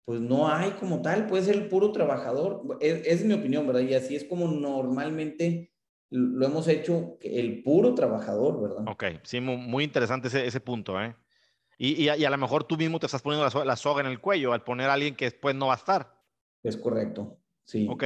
pues 0.10 0.22
no 0.22 0.52
hay 0.52 0.72
como 0.72 1.04
tal, 1.04 1.28
puede 1.28 1.44
ser 1.44 1.54
el 1.54 1.68
puro 1.68 1.92
trabajador. 1.92 2.64
Es, 2.82 3.06
es, 3.06 3.24
mi 3.24 3.36
opinión, 3.36 3.68
¿verdad? 3.68 3.82
Y 3.82 3.94
así 3.94 4.16
es 4.16 4.24
como 4.24 4.48
normalmente 4.48 5.72
lo 6.10 6.48
hemos 6.48 6.68
hecho, 6.68 7.20
el 7.22 7.62
puro 7.62 7.94
trabajador, 7.94 8.60
¿verdad? 8.60 8.88
Ok, 8.88 9.04
sí, 9.22 9.40
muy, 9.40 9.84
interesante 9.84 10.30
ese, 10.30 10.48
ese, 10.48 10.60
punto, 10.62 11.00
¿eh? 11.00 11.16
Y, 11.78 12.06
y, 12.06 12.10
a, 12.10 12.18
y, 12.18 12.26
a 12.26 12.30
lo 12.32 12.40
mejor 12.40 12.64
tú 12.64 12.76
mismo 12.76 13.00
te 13.00 13.06
estás 13.06 13.22
poniendo 13.22 13.48
la, 13.48 13.66
la, 13.66 13.76
soga 13.76 14.02
en 14.02 14.08
el 14.08 14.20
cuello 14.20 14.52
al 14.52 14.64
poner 14.64 14.90
a 14.90 14.94
alguien 14.94 15.16
que 15.16 15.26
después 15.26 15.54
no 15.54 15.68
va 15.68 15.74
a 15.74 15.78
estar. 15.78 16.20
Es 16.64 16.76
correcto, 16.76 17.38
sí. 17.64 17.88
Ok, 17.88 18.06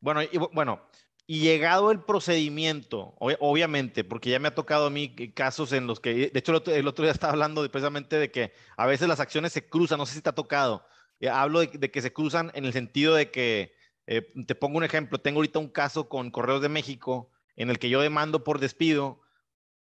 bueno, 0.00 0.22
y, 0.22 0.38
bueno, 0.54 0.80
y 1.26 1.40
llegado 1.40 1.90
el 1.90 2.00
procedimiento, 2.00 3.14
obviamente, 3.18 4.04
porque 4.04 4.30
ya 4.30 4.38
me 4.38 4.48
ha 4.48 4.54
tocado 4.54 4.86
a 4.86 4.90
mí 4.90 5.14
casos 5.34 5.72
en 5.72 5.86
los 5.86 6.00
que, 6.00 6.30
de 6.30 6.38
hecho 6.38 6.52
el 6.52 6.56
otro, 6.56 6.74
el 6.74 6.88
otro 6.88 7.04
día 7.04 7.12
estaba 7.12 7.32
hablando 7.32 7.62
precisamente 7.70 8.18
de 8.18 8.30
que 8.30 8.52
a 8.76 8.86
veces 8.86 9.08
las 9.08 9.20
acciones 9.20 9.52
se 9.52 9.66
cruzan, 9.66 9.98
no 9.98 10.06
sé 10.06 10.14
si 10.14 10.22
te 10.22 10.30
ha 10.30 10.34
tocado, 10.34 10.84
eh, 11.20 11.28
hablo 11.28 11.60
de, 11.60 11.90
que 11.90 12.02
se 12.02 12.12
cruzan 12.12 12.50
en 12.54 12.64
el 12.64 12.72
sentido 12.72 13.14
de 13.14 13.30
que, 13.30 13.74
eh, 14.06 14.26
te 14.46 14.54
pongo 14.54 14.78
un 14.78 14.84
ejemplo, 14.84 15.18
tengo 15.20 15.38
ahorita 15.38 15.60
un 15.60 15.68
caso 15.68 16.08
con 16.08 16.30
Correos 16.30 16.60
de 16.60 16.68
México 16.68 17.30
en 17.54 17.70
el 17.70 17.78
que 17.78 17.88
yo 17.88 18.00
demando 18.00 18.42
por 18.42 18.58
despido 18.58 19.20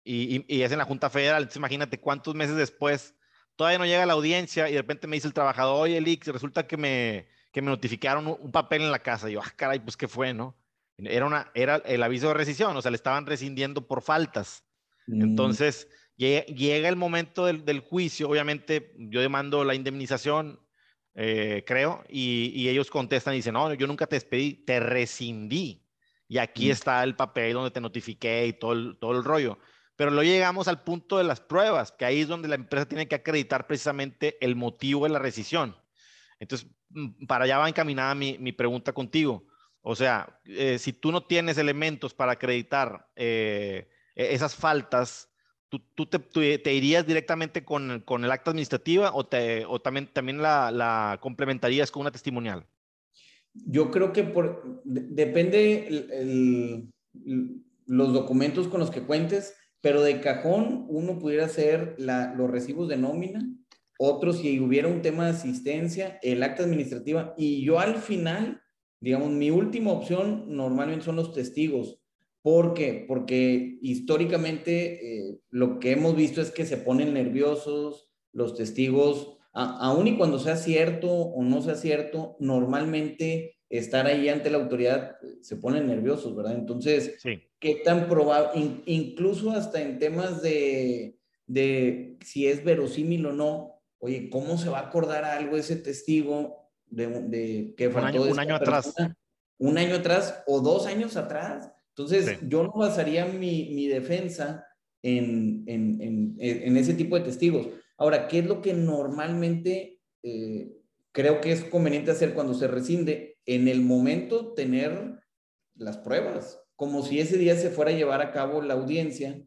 y, 0.04 0.46
y, 0.48 0.62
es 0.62 0.72
en 0.72 0.78
la 0.78 0.86
Junta 0.86 1.10
Federal. 1.10 1.42
Entonces 1.42 1.58
imagínate 1.58 2.00
cuántos 2.00 2.36
meses 2.36 2.56
después 2.56 3.16
todavía 3.56 3.80
no 3.80 3.86
llega 3.86 4.06
la 4.06 4.14
audiencia 4.14 4.70
y 4.70 4.74
de 4.74 4.80
repente 4.80 5.08
me 5.08 5.16
dice 5.16 5.28
el 5.28 5.34
trabajador, 5.34 5.82
oye, 5.82 5.98
Elix, 5.98 6.28
resulta 6.28 6.68
que 6.68 6.78
me, 6.78 7.28
que 7.52 7.62
me 7.62 7.70
notificaron 7.70 8.28
un, 8.28 8.52
papel 8.52 8.84
en 8.84 8.92
la 8.92 9.00
casa. 9.00 9.30
Y 9.30 9.34
yo, 9.34 9.42
ah, 9.44 9.52
caray, 9.56 9.80
pues 9.80 9.98
qué 9.98 10.08
fue, 10.08 10.34
¿no? 10.34 10.56
Era, 10.98 11.26
una, 11.26 11.52
era 11.56 11.78
el 11.78 12.04
aviso 12.04 12.28
de 12.28 12.34
rescisión, 12.36 12.76
o 12.78 12.82
sea, 12.82 12.92
le 12.92 12.96
estaban 12.96 13.26
rescindiendo 13.26 13.88
por 13.88 14.02
faltas. 14.02 14.64
Mm. 15.08 15.22
Entonces, 15.22 15.88
llega, 16.16 16.90
el 16.90 16.96
momento 16.96 17.46
del, 17.46 17.66
del, 17.66 17.80
juicio, 17.80 18.30
obviamente 18.30 18.94
yo 18.98 19.22
demando 19.22 19.64
la 19.64 19.74
indemnización, 19.74 20.60
eh, 21.14 21.64
creo, 21.66 22.04
y, 22.08 22.70
ellos 22.70 22.90
contestan 22.90 23.34
y 23.34 23.38
dicen, 23.38 23.54
no, 23.54 23.74
yo 23.74 23.88
nunca 23.88 24.08
te 24.08 24.16
despedí, 24.16 24.54
te 24.54 24.80
rescindí. 24.80 25.86
Y 26.28 26.38
aquí 26.38 26.70
mm. 26.70 26.72
está 26.72 27.04
el 27.04 27.16
papel 27.16 27.54
donde 27.54 27.72
te 27.72 27.82
notifiqué 27.82 28.48
y 28.48 28.54
todo 28.54 28.74
el, 28.74 28.98
todo 29.00 29.18
el 29.18 29.24
rollo. 29.24 29.58
Pero 29.96 30.12
luego 30.12 30.24
llegamos 30.32 30.68
al 30.68 30.84
punto 30.84 31.18
de 31.18 31.24
las 31.24 31.42
pruebas, 31.42 31.92
que 31.92 32.06
ahí 32.06 32.22
es 32.22 32.28
donde 32.28 32.48
la 32.48 32.56
empresa 32.56 32.88
tiene 32.88 33.08
que 33.08 33.16
acreditar 33.16 33.68
precisamente 33.68 34.38
el 34.44 34.56
motivo 34.56 35.04
de 35.04 35.12
la 35.12 35.20
rescisión. 35.20 35.76
Entonces, 36.40 36.68
mm, 36.90 37.26
para 37.26 37.46
allá 37.46 37.58
va 37.58 37.70
encaminada 37.70 38.16
mi, 38.16 38.38
mi 38.38 38.52
pregunta 38.54 38.94
contigo. 38.94 39.46
O 39.82 39.96
sea, 39.96 40.40
eh, 40.46 40.78
si 40.80 40.94
tú 40.94 41.12
no 41.12 41.26
tienes 41.26 41.58
elementos 41.58 42.14
para 42.14 42.34
acreditar 42.34 43.08
eh, 43.16 43.90
e-, 44.16 44.34
esas 44.34 44.56
faltas, 44.56 45.32
¿Tú, 45.96 46.06
te, 46.06 46.74
irías 46.74 47.08
directamente 47.08 47.64
con, 47.64 48.04
el 48.06 48.32
acta 48.32 48.52
administrativa 48.52 49.12
o, 49.14 49.26
te, 49.26 49.64
o 49.66 49.80
también, 49.80 50.10
también 50.12 50.42
la, 50.42 50.70
la, 50.70 51.18
complementarías 51.22 51.90
con 51.92 52.02
una 52.02 52.12
testimonial? 52.12 52.66
Yo 53.54 53.90
creo 53.90 54.12
que 54.12 54.26
por, 54.26 54.82
depende 54.84 55.88
el, 55.88 56.90
los 57.86 58.12
documentos 58.12 58.68
con 58.68 58.82
los 58.82 58.92
que 58.92 59.04
cuentes, 59.04 59.56
pero 59.80 60.02
de 60.02 60.20
cajón 60.20 60.88
uno 60.90 61.20
pudiera 61.20 61.46
hacer 61.46 61.96
los 61.98 62.52
recibos 62.52 62.90
de 62.90 62.98
nómina, 62.98 63.42
otros 63.98 64.40
si 64.40 64.60
hubiera 64.60 64.90
un 64.90 65.02
tema 65.02 65.26
de 65.26 65.32
asistencia, 65.32 66.20
el 66.22 66.44
acta 66.44 66.64
administrativa, 66.64 67.34
y 67.38 67.64
yo 67.64 67.80
al 67.80 67.96
final, 67.96 68.61
digamos, 69.02 69.32
mi 69.32 69.52
última 69.52 69.92
opción 69.92 70.46
normalmente 70.48 71.04
son 71.04 71.18
los 71.18 71.34
testigos 71.34 72.02
¿Por 72.42 72.74
qué? 72.74 73.06
Porque 73.08 73.78
históricamente 73.82 75.28
eh, 75.28 75.40
lo 75.52 75.80
que 75.80 75.92
hemos 75.92 76.16
visto 76.16 76.42
es 76.42 76.52
que 76.52 76.66
se 76.66 76.78
ponen 76.78 77.14
nerviosos 77.14 78.10
los 78.34 78.56
testigos, 78.56 79.38
aun 79.54 80.08
y 80.08 80.18
cuando 80.18 80.40
sea 80.40 80.56
cierto 80.56 81.12
o 81.12 81.44
no 81.44 81.62
sea 81.62 81.76
cierto, 81.76 82.38
normalmente 82.40 83.58
estar 83.70 84.08
ahí 84.08 84.30
ante 84.30 84.50
la 84.50 84.58
autoridad 84.58 85.18
eh, 85.22 85.38
se 85.42 85.58
ponen 85.58 85.88
nerviosos, 85.88 86.36
¿verdad? 86.36 86.56
Entonces, 86.56 87.22
¿qué 87.60 87.76
tan 87.84 88.08
probable, 88.08 88.82
incluso 88.86 89.52
hasta 89.52 89.82
en 89.82 90.00
temas 90.00 90.42
de, 90.42 91.18
de 91.46 92.18
si 92.26 92.48
es 92.48 92.64
verosímil 92.64 93.26
o 93.28 93.34
no, 93.34 93.82
oye, 94.00 94.30
¿cómo 94.30 94.58
se 94.58 94.70
va 94.70 94.80
a 94.80 94.88
acordar 94.88 95.26
algo 95.26 95.58
ese 95.58 95.76
testigo 95.76 96.61
de, 96.92 97.08
de 97.08 97.74
que 97.76 97.90
faltó 97.90 98.22
un 98.22 98.40
año 98.40 98.56
atrás? 98.56 98.94
Un 99.58 99.78
año 99.78 99.96
atrás 99.96 100.44
o 100.46 100.60
dos 100.60 100.86
años 100.86 101.18
atrás. 101.18 101.72
Entonces, 101.96 102.40
yo 102.48 102.64
no 102.64 102.74
basaría 102.74 103.26
mi, 103.26 103.70
mi 103.74 103.88
defensa 103.88 104.66
en, 105.02 105.64
en, 105.68 106.02
en, 106.02 106.36
en, 106.40 106.78
ese 106.78 106.94
tipo 106.94 107.18
de 107.18 107.26
testigos. 107.26 107.68
Ahora, 107.98 108.28
¿qué 108.28 108.40
es 108.40 108.46
lo 108.46 108.62
que 108.62 108.74
normalmente 108.74 110.00
eh, 110.24 110.72
creo 111.12 111.42
que 111.42 111.52
es 111.52 111.64
conveniente 111.64 112.12
hacer 112.12 112.34
cuando 112.34 112.54
se 112.54 112.68
rescinde? 112.68 113.38
En 113.46 113.68
el 113.68 113.82
momento 113.82 114.54
tener 114.54 115.20
las 115.76 115.98
pruebas, 115.98 116.62
como 116.76 117.04
si 117.04 117.20
ese 117.20 117.38
día 117.38 117.56
se 117.56 117.70
fuera 117.70 117.92
a 117.92 117.96
llevar 117.96 118.22
a 118.22 118.32
cabo 118.32 118.62
la 118.62 118.76
audiencia 118.76 119.42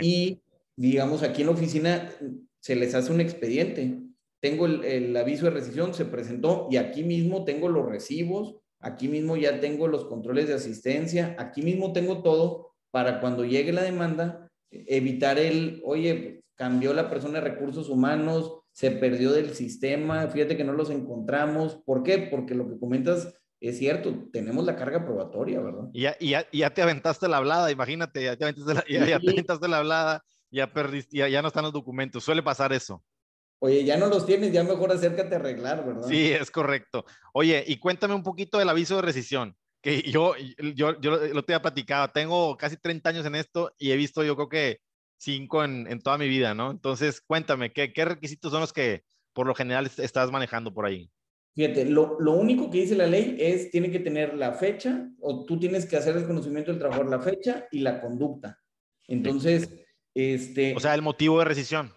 y, 0.00 0.42
digamos, 0.76 1.22
aquí 1.22 1.42
en 1.42 1.48
la 1.48 1.54
oficina 1.54 2.10
se 2.60 2.76
les 2.76 2.94
hace 2.94 3.12
un 3.12 3.20
expediente. 3.20 3.98
Tengo 4.40 4.66
el, 4.66 4.84
el 4.84 5.16
aviso 5.16 5.46
de 5.46 5.52
rescisión, 5.52 5.94
se 5.94 6.04
presentó 6.04 6.68
y 6.70 6.76
aquí 6.76 7.02
mismo 7.02 7.44
tengo 7.44 7.68
los 7.68 7.86
recibos, 7.86 8.56
Aquí 8.80 9.08
mismo 9.08 9.36
ya 9.36 9.60
tengo 9.60 9.88
los 9.88 10.04
controles 10.04 10.46
de 10.46 10.54
asistencia, 10.54 11.34
aquí 11.38 11.62
mismo 11.62 11.92
tengo 11.92 12.22
todo 12.22 12.74
para 12.90 13.20
cuando 13.20 13.44
llegue 13.44 13.72
la 13.72 13.82
demanda, 13.82 14.48
evitar 14.70 15.38
el, 15.38 15.82
oye, 15.84 16.44
cambió 16.54 16.94
la 16.94 17.10
persona 17.10 17.40
de 17.40 17.48
recursos 17.48 17.88
humanos, 17.88 18.60
se 18.70 18.92
perdió 18.92 19.32
del 19.32 19.54
sistema, 19.54 20.28
fíjate 20.28 20.56
que 20.56 20.64
no 20.64 20.72
los 20.72 20.90
encontramos. 20.90 21.82
¿Por 21.84 22.04
qué? 22.04 22.28
Porque 22.30 22.54
lo 22.54 22.68
que 22.68 22.78
comentas 22.78 23.34
es 23.60 23.78
cierto, 23.78 24.28
tenemos 24.32 24.64
la 24.64 24.76
carga 24.76 25.04
probatoria, 25.04 25.60
¿verdad? 25.60 25.88
Y 25.92 26.02
ya, 26.02 26.16
ya, 26.20 26.46
ya 26.52 26.70
te 26.70 26.82
aventaste 26.82 27.26
la 27.26 27.38
hablada, 27.38 27.72
imagínate, 27.72 28.22
ya 28.22 28.36
te 28.36 28.44
aventaste 28.44 28.74
la, 28.74 28.84
ya, 28.88 29.18
te 29.18 29.30
aventaste 29.30 29.66
la 29.66 29.78
hablada, 29.78 30.24
ya 30.52 30.72
perdiste, 30.72 31.18
ya, 31.18 31.28
ya 31.28 31.42
no 31.42 31.48
están 31.48 31.64
los 31.64 31.72
documentos, 31.72 32.22
suele 32.22 32.44
pasar 32.44 32.72
eso. 32.72 33.02
Oye, 33.60 33.84
ya 33.84 33.96
no 33.96 34.06
los 34.06 34.24
tienes, 34.24 34.52
ya 34.52 34.62
mejor 34.62 34.92
acércate 34.92 35.34
a 35.34 35.38
arreglar, 35.38 35.84
¿verdad? 35.84 36.06
Sí, 36.08 36.30
es 36.30 36.50
correcto. 36.50 37.04
Oye, 37.32 37.64
y 37.66 37.78
cuéntame 37.78 38.14
un 38.14 38.22
poquito 38.22 38.58
del 38.58 38.68
aviso 38.68 38.96
de 38.96 39.02
rescisión, 39.02 39.56
que 39.82 40.02
yo, 40.02 40.34
yo, 40.74 41.00
yo 41.00 41.16
lo 41.16 41.42
te 41.44 41.54
había 41.54 41.62
platicado, 41.62 42.08
tengo 42.08 42.56
casi 42.56 42.76
30 42.76 43.10
años 43.10 43.26
en 43.26 43.34
esto 43.34 43.72
y 43.78 43.90
he 43.90 43.96
visto 43.96 44.22
yo 44.22 44.36
creo 44.36 44.48
que 44.48 44.80
cinco 45.18 45.64
en, 45.64 45.86
en 45.90 46.00
toda 46.00 46.18
mi 46.18 46.28
vida, 46.28 46.54
¿no? 46.54 46.70
Entonces, 46.70 47.20
cuéntame, 47.20 47.72
¿qué, 47.72 47.92
¿qué 47.92 48.04
requisitos 48.04 48.52
son 48.52 48.60
los 48.60 48.72
que 48.72 49.02
por 49.32 49.46
lo 49.46 49.54
general 49.54 49.90
estás 49.98 50.30
manejando 50.30 50.72
por 50.72 50.86
ahí? 50.86 51.10
Fíjate, 51.54 51.86
lo, 51.86 52.20
lo, 52.20 52.32
único 52.34 52.70
que 52.70 52.82
dice 52.82 52.94
la 52.94 53.08
ley 53.08 53.36
es, 53.40 53.72
tiene 53.72 53.90
que 53.90 53.98
tener 53.98 54.34
la 54.34 54.52
fecha, 54.52 55.10
o 55.20 55.44
tú 55.44 55.58
tienes 55.58 55.86
que 55.86 55.96
hacer 55.96 56.16
el 56.16 56.24
conocimiento 56.24 56.70
del 56.70 56.78
trabajador, 56.78 57.10
la 57.10 57.20
fecha 57.20 57.66
y 57.72 57.80
la 57.80 58.00
conducta. 58.00 58.60
Entonces, 59.08 59.68
este... 60.14 60.76
O 60.76 60.80
sea, 60.80 60.94
el 60.94 61.02
motivo 61.02 61.40
de 61.40 61.46
rescisión. 61.46 61.92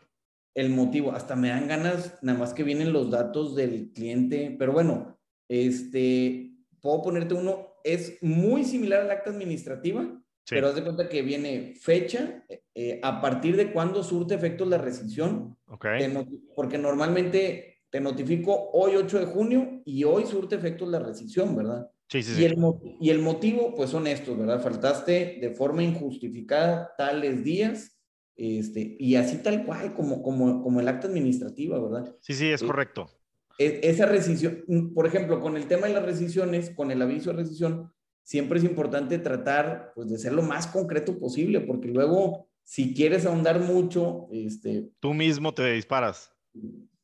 El 0.54 0.70
motivo, 0.70 1.14
hasta 1.14 1.36
me 1.36 1.50
dan 1.50 1.68
ganas, 1.68 2.18
nada 2.22 2.38
más 2.38 2.54
que 2.54 2.64
vienen 2.64 2.94
los 2.94 3.10
datos 3.10 3.56
del 3.56 3.92
cliente, 3.94 4.56
pero 4.60 4.74
bueno, 4.74 5.18
este, 5.48 6.56
puedo 6.82 7.02
ponerte 7.02 7.34
uno, 7.34 7.76
es 7.84 8.22
muy 8.22 8.64
similar 8.64 9.02
al 9.02 9.12
acta 9.12 9.30
administrativa, 9.30 10.22
pero 10.50 10.68
haz 10.68 10.76
de 10.76 10.84
cuenta 10.84 11.08
que 11.08 11.22
viene 11.22 11.76
fecha, 11.80 12.44
eh, 12.76 13.00
a 13.02 13.22
partir 13.22 13.56
de 13.56 13.72
cuándo 13.72 14.04
surte 14.04 14.36
efectos 14.36 14.68
la 14.68 14.78
rescisión, 14.78 15.58
okay. 15.68 16.14
porque 16.56 16.78
normalmente 16.78 17.84
te 17.90 18.00
notifico 18.00 18.70
hoy 18.74 18.96
8 18.96 19.20
de 19.20 19.26
junio 19.26 19.82
y 19.86 20.04
hoy 20.04 20.26
surte 20.26 20.56
efectos 20.56 20.90
la 20.90 21.00
rescisión, 21.00 21.56
¿verdad? 21.56 21.90
Sí, 22.10 22.24
sí, 22.24 22.32
y, 22.32 22.36
sí. 22.36 22.46
El, 22.46 22.58
y 23.00 23.10
el 23.10 23.20
motivo, 23.20 23.74
pues 23.76 23.90
son 23.90 24.08
estos, 24.08 24.38
¿verdad? 24.38 24.62
Faltaste 24.62 25.38
de 25.40 25.52
forma 25.52 25.84
injustificada 25.84 26.94
tales 26.98 27.44
días, 27.44 28.01
este, 28.36 28.96
y 29.00 29.16
así 29.16 29.38
tal 29.38 29.66
cual, 29.66 29.94
como, 29.94 30.22
como, 30.24 30.62
como 30.62 30.80
el 30.80 30.88
acta 30.88 31.08
administrativa, 31.08 31.80
¿verdad? 31.80 32.16
Sí, 32.22 32.34
sí, 32.34 32.48
es 32.48 32.62
eh, 32.62 32.66
correcto. 32.66 33.10
Esa 33.58 34.08
rescisión, 34.08 34.94
por 34.96 35.06
ejemplo, 35.06 35.40
con 35.40 35.56
el 35.56 35.68
tema 35.68 35.88
de 35.88 35.94
las 35.94 36.04
rescisiones, 36.04 36.72
con 36.72 36.90
el 36.90 37.02
aviso 37.02 37.30
de 37.32 37.38
rescisión, 37.38 37.94
siempre 38.24 38.58
es 38.58 38.66
importante 38.66 39.20
tratar 39.20 39.92
pues, 39.94 40.10
de 40.10 40.18
ser 40.18 40.34
lo 40.34 40.42
más 40.42 40.68
concreto 40.68 41.20
posible, 41.20 41.60
porque 41.62 41.90
luego, 41.90 42.50
si 42.64 42.96
quieres 42.96 43.26
ahondar 43.26 43.60
mucho, 43.60 44.28
este... 44.32 44.90
Tú 45.00 45.14
mismo 45.14 45.54
te 45.54 45.72
disparas. 45.74 46.34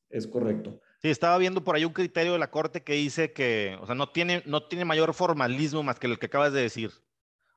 Es 0.10 0.26
correcto. 0.26 0.82
Sí, 1.02 1.10
estaba 1.10 1.38
viendo 1.38 1.64
por 1.64 1.76
ahí 1.76 1.86
un 1.86 1.94
criterio 1.94 2.34
de 2.34 2.40
la 2.40 2.50
Corte 2.50 2.82
que 2.82 2.94
dice 2.94 3.34
que, 3.34 3.78
o 3.80 3.86
sea, 3.86 3.94
no 3.94 4.10
tiene, 4.10 4.42
no 4.46 4.68
tiene 4.68 4.86
mayor 4.86 5.14
formalismo 5.14 5.84
más 5.84 6.00
que 6.00 6.08
el 6.08 6.18
que 6.18 6.26
acabas 6.26 6.54
de 6.54 6.62
decir. 6.62 6.92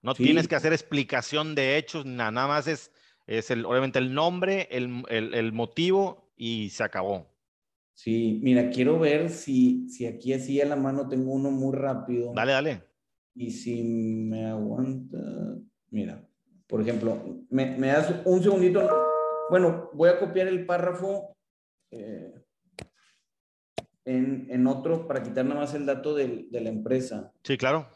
No 0.03 0.15
sí. 0.15 0.25
tienes 0.25 0.47
que 0.47 0.57
hacer 0.57 0.73
explicación 0.73 1.55
de 1.55 1.79
hechos, 1.79 2.05
nada 2.05 2.47
más 2.47 2.67
es, 2.67 2.91
es 3.31 3.51
el, 3.53 3.65
obviamente 3.65 4.01
el 4.01 4.13
nombre, 4.13 4.67
el, 4.73 5.05
el, 5.09 5.35
el, 5.35 5.53
motivo 5.53 6.33
y 6.37 6.71
se 6.71 6.83
acabó. 6.83 7.29
Sí, 7.95 8.41
mira, 8.43 8.71
quiero 8.71 8.99
ver 8.99 9.31
si, 9.31 9.89
si 9.89 10.07
aquí 10.07 10.33
así 10.33 10.61
a 10.61 10.67
la 10.67 10.75
mano 10.75 11.09
tengo 11.09 11.33
uno 11.33 11.53
muy 11.53 11.77
rápido. 11.77 12.33
Dale, 12.35 12.53
dale. 12.53 12.83
Y 13.37 13.53
si 13.53 13.85
me 13.85 14.47
aguanta, 14.47 15.19
mira, 15.91 16.29
por 16.67 16.81
ejemplo, 16.81 17.47
me, 17.51 17.79
me 17.79 17.87
das 17.87 18.13
un 18.25 18.43
segundito. 18.43 18.89
Bueno, 19.49 19.91
voy 19.93 20.09
a 20.09 20.19
copiar 20.19 20.49
el 20.49 20.67
párrafo 20.67 21.37
eh, 21.93 22.35
en, 24.07 24.49
en, 24.51 24.67
otro 24.67 25.07
para 25.07 25.23
quitar 25.23 25.45
nada 25.45 25.61
más 25.61 25.75
el 25.75 25.87
dato 25.87 26.17
de, 26.17 26.49
de, 26.51 26.61
la 26.61 26.71
empresa. 26.71 27.33
Sí, 27.45 27.57
claro. 27.57 27.87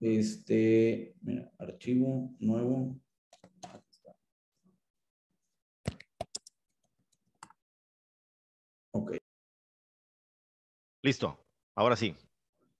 Este, 0.00 1.14
mira, 1.22 1.52
archivo 1.58 2.34
nuevo. 2.40 2.96
Ok. 8.92 9.16
Listo, 11.02 11.38
ahora 11.74 11.96
sí. 11.96 12.14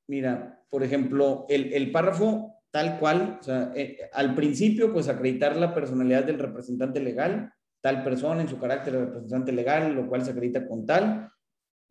Mira, 0.09 0.65
por 0.71 0.83
ejemplo, 0.83 1.47
el, 1.49 1.91
párrafo 1.91 2.55
tal 2.71 2.99
cual, 2.99 3.39
o 3.41 3.43
sea, 3.43 3.73
eh, 3.75 3.99
al 4.13 4.35
principio, 4.35 4.93
pues 4.93 5.09
acreditar 5.09 5.57
la 5.57 5.75
personalidad 5.75 6.25
del 6.25 6.39
representante 6.39 7.01
legal, 7.01 7.53
tal 7.83 8.05
persona 8.05 8.41
en 8.41 8.49
su 8.49 8.59
carácter 8.59 8.93
de 8.95 9.05
representante 9.07 9.53
legal, 9.53 9.95
lo 9.95 10.09
cual 10.09 10.25
se 10.25 10.31
acredita 10.31 10.67
con 10.67 10.87
tal. 10.87 11.31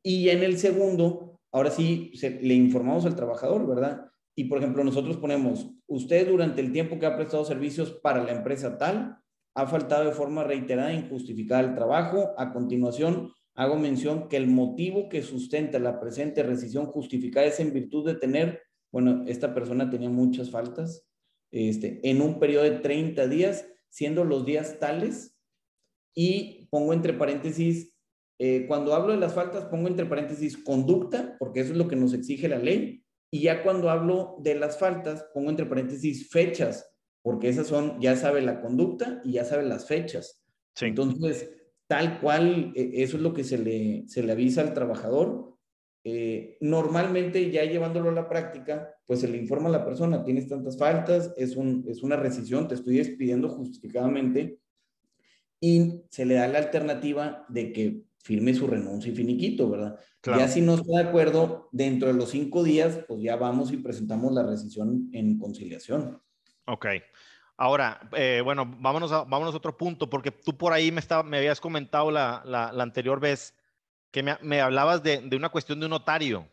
Y 0.04 0.30
en 0.30 0.42
el 0.42 0.58
segundo, 0.58 1.40
ahora 1.52 1.70
sí, 1.70 2.12
se, 2.16 2.42
le 2.42 2.54
informamos 2.54 3.06
al 3.06 3.16
trabajador, 3.16 3.68
¿verdad? 3.68 4.10
Y 4.36 4.46
por 4.46 4.58
ejemplo, 4.58 4.84
nosotros 4.84 5.18
ponemos, 5.18 5.70
usted 5.88 6.28
durante 6.28 6.62
el 6.62 6.72
tiempo 6.72 6.98
que 6.98 7.06
ha 7.06 7.18
prestado 7.18 7.44
servicios 7.44 7.92
para 8.02 8.24
la 8.24 8.32
empresa 8.32 8.78
tal, 8.78 9.18
ha 9.54 9.68
faltado 9.68 10.06
de 10.06 10.12
forma 10.12 10.44
reiterada 10.44 10.92
e 10.92 10.96
injustificada 10.96 11.60
al 11.60 11.76
trabajo. 11.76 12.34
A 12.38 12.54
continuación, 12.54 13.32
hago 13.56 13.78
mención 13.78 14.28
que 14.30 14.38
el 14.38 14.48
motivo 14.48 15.10
que 15.10 15.22
sustenta 15.22 15.80
la 15.80 16.00
presente 16.00 16.44
rescisión 16.44 16.86
justificada 16.88 17.46
es 17.46 17.60
en 17.60 17.74
virtud 17.74 18.06
de 18.06 18.16
tener, 18.16 18.62
bueno, 18.92 19.24
esta 19.28 19.54
persona 19.54 19.90
tenía 19.90 20.10
muchas 20.10 20.50
faltas, 20.50 21.08
este, 21.52 22.00
en 22.10 22.22
un 22.22 22.40
periodo 22.40 22.64
de 22.64 22.80
30 22.80 23.28
días, 23.28 23.68
siendo 23.90 24.24
los 24.24 24.46
días 24.46 24.80
tales, 24.80 25.38
y 26.14 26.68
pongo 26.72 26.94
entre 26.94 27.14
paréntesis, 27.14 27.94
eh, 28.40 28.66
cuando 28.68 28.94
hablo 28.94 29.14
de 29.14 29.20
las 29.20 29.34
faltas, 29.34 29.66
pongo 29.66 29.88
entre 29.88 30.06
paréntesis 30.06 30.58
conducta, 30.58 31.36
porque 31.40 31.62
eso 31.62 31.72
es 31.72 31.78
lo 31.78 31.88
que 31.88 31.96
nos 31.96 32.14
exige 32.14 32.48
la 32.48 32.58
ley, 32.58 33.04
y 33.32 33.42
ya 33.42 33.64
cuando 33.64 33.90
hablo 33.90 34.38
de 34.42 34.56
las 34.56 34.78
faltas, 34.80 35.26
pongo 35.34 35.50
entre 35.50 35.66
paréntesis 35.66 36.30
fechas, 36.30 36.90
porque 37.22 37.50
esas 37.50 37.68
son, 37.68 38.00
ya 38.02 38.16
sabe 38.16 38.42
la 38.42 38.62
conducta 38.62 39.22
y 39.24 39.34
ya 39.34 39.46
sabe 39.46 39.64
las 39.64 39.88
fechas. 39.88 40.44
Sí. 40.76 40.88
Entonces, 40.88 41.50
tal 41.92 42.22
cual, 42.22 42.72
eso 42.74 43.18
es 43.18 43.22
lo 43.22 43.34
que 43.34 43.44
se 43.44 43.58
le, 43.58 44.06
se 44.08 44.24
le 44.24 44.32
avisa 44.32 44.62
al 44.62 44.74
trabajador. 44.74 45.58
Eh, 46.06 46.58
normalmente, 46.62 47.52
ya 47.52 47.66
llevándolo 47.66 48.12
a 48.12 48.14
la 48.14 48.30
práctica, 48.30 48.96
pues 49.06 49.20
se 49.20 49.28
le 49.28 49.38
informa 49.38 49.68
a 49.68 49.74
la 49.74 49.84
persona, 49.84 50.24
tienes 50.24 50.48
tantas 50.48 50.78
faltas, 50.78 51.34
es, 51.36 51.58
un, 51.58 51.84
es 51.90 52.02
una 52.02 52.16
rescisión, 52.16 52.70
te 52.70 52.76
estoy 52.76 52.96
despidiendo 52.96 53.50
justificadamente, 53.50 54.58
y 55.60 56.04
se 56.10 56.24
le 56.24 56.36
da 56.36 56.48
la 56.48 56.60
alternativa 56.60 57.46
de 57.50 57.74
que 57.74 58.04
firme 58.20 58.54
su 58.54 58.68
renuncia 58.68 59.12
y 59.12 59.16
finiquito, 59.16 59.70
¿verdad? 59.70 60.00
Claro. 60.22 60.40
Ya 60.40 60.48
si 60.48 60.62
no 60.62 60.76
está 60.76 60.98
de 60.98 61.10
acuerdo, 61.10 61.68
dentro 61.74 62.08
de 62.08 62.14
los 62.14 62.30
cinco 62.30 62.64
días, 62.64 63.02
pues 63.06 63.22
ya 63.22 63.36
vamos 63.36 63.74
y 63.74 63.78
presentamos 63.78 64.32
la 64.32 64.44
rescisión 64.44 65.10
en 65.12 65.38
conciliación. 65.38 66.22
Ok. 66.68 66.86
Ahora, 67.62 68.10
eh, 68.18 68.42
bueno, 68.44 68.66
vámonos 68.80 69.12
a, 69.12 69.24
vámonos 69.24 69.54
a 69.54 69.58
otro 69.58 69.78
punto, 69.78 70.10
porque 70.10 70.32
tú 70.32 70.58
por 70.58 70.74
ahí 70.74 70.92
me, 70.92 71.00
estaba, 71.00 71.22
me 71.22 71.38
habías 71.38 71.62
comentado 71.62 72.10
la, 72.10 72.42
la, 72.44 72.72
la 72.72 72.82
anterior 72.82 73.20
vez 73.20 73.54
que 74.10 74.24
me, 74.24 74.36
me 74.42 74.62
hablabas 74.62 75.04
de, 75.04 75.22
de, 75.22 75.36
una 75.36 75.50
cuestión 75.50 75.80
de 75.80 75.86
un 75.86 75.92
notario. 75.92 76.50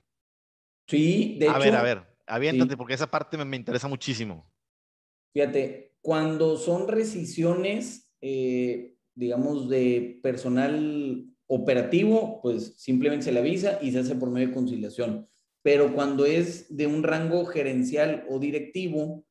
Sí, 0.87 1.39
de 1.41 1.47
a 1.47 1.53
hecho. 1.53 1.57
A 1.57 1.59
ver, 1.61 1.77
a 1.77 1.83
ver, 1.83 2.03
aviéntate, 2.27 2.73
sí. 2.73 2.77
porque 2.77 2.93
esa 2.93 3.07
parte 3.07 3.39
me, 3.39 3.47
me, 3.47 3.57
interesa 3.57 3.89
muchísimo. 3.89 4.53
Fíjate, 5.33 5.95
cuando 6.03 6.59
son 6.59 6.89
rescisiones, 6.89 8.13
eh, 8.21 8.99
digamos, 9.15 9.71
de 9.71 10.21
personal 10.23 11.25
operativo, 11.47 12.43
pues 12.43 12.75
simplemente 12.77 13.25
se 13.25 13.33
le 13.33 13.41
avisa 13.41 13.79
y 13.81 13.93
se 13.93 14.01
hace 14.01 14.15
por 14.15 14.31
medio 14.31 14.49
de 14.49 14.55
conciliación. 14.55 15.27
Pero 15.63 15.95
cuando 15.95 16.27
es 16.27 16.77
de 16.77 16.87
un 16.87 17.03
rango 17.03 17.47
gerencial 17.47 18.27
o 18.29 18.39
directivo, 18.39 19.25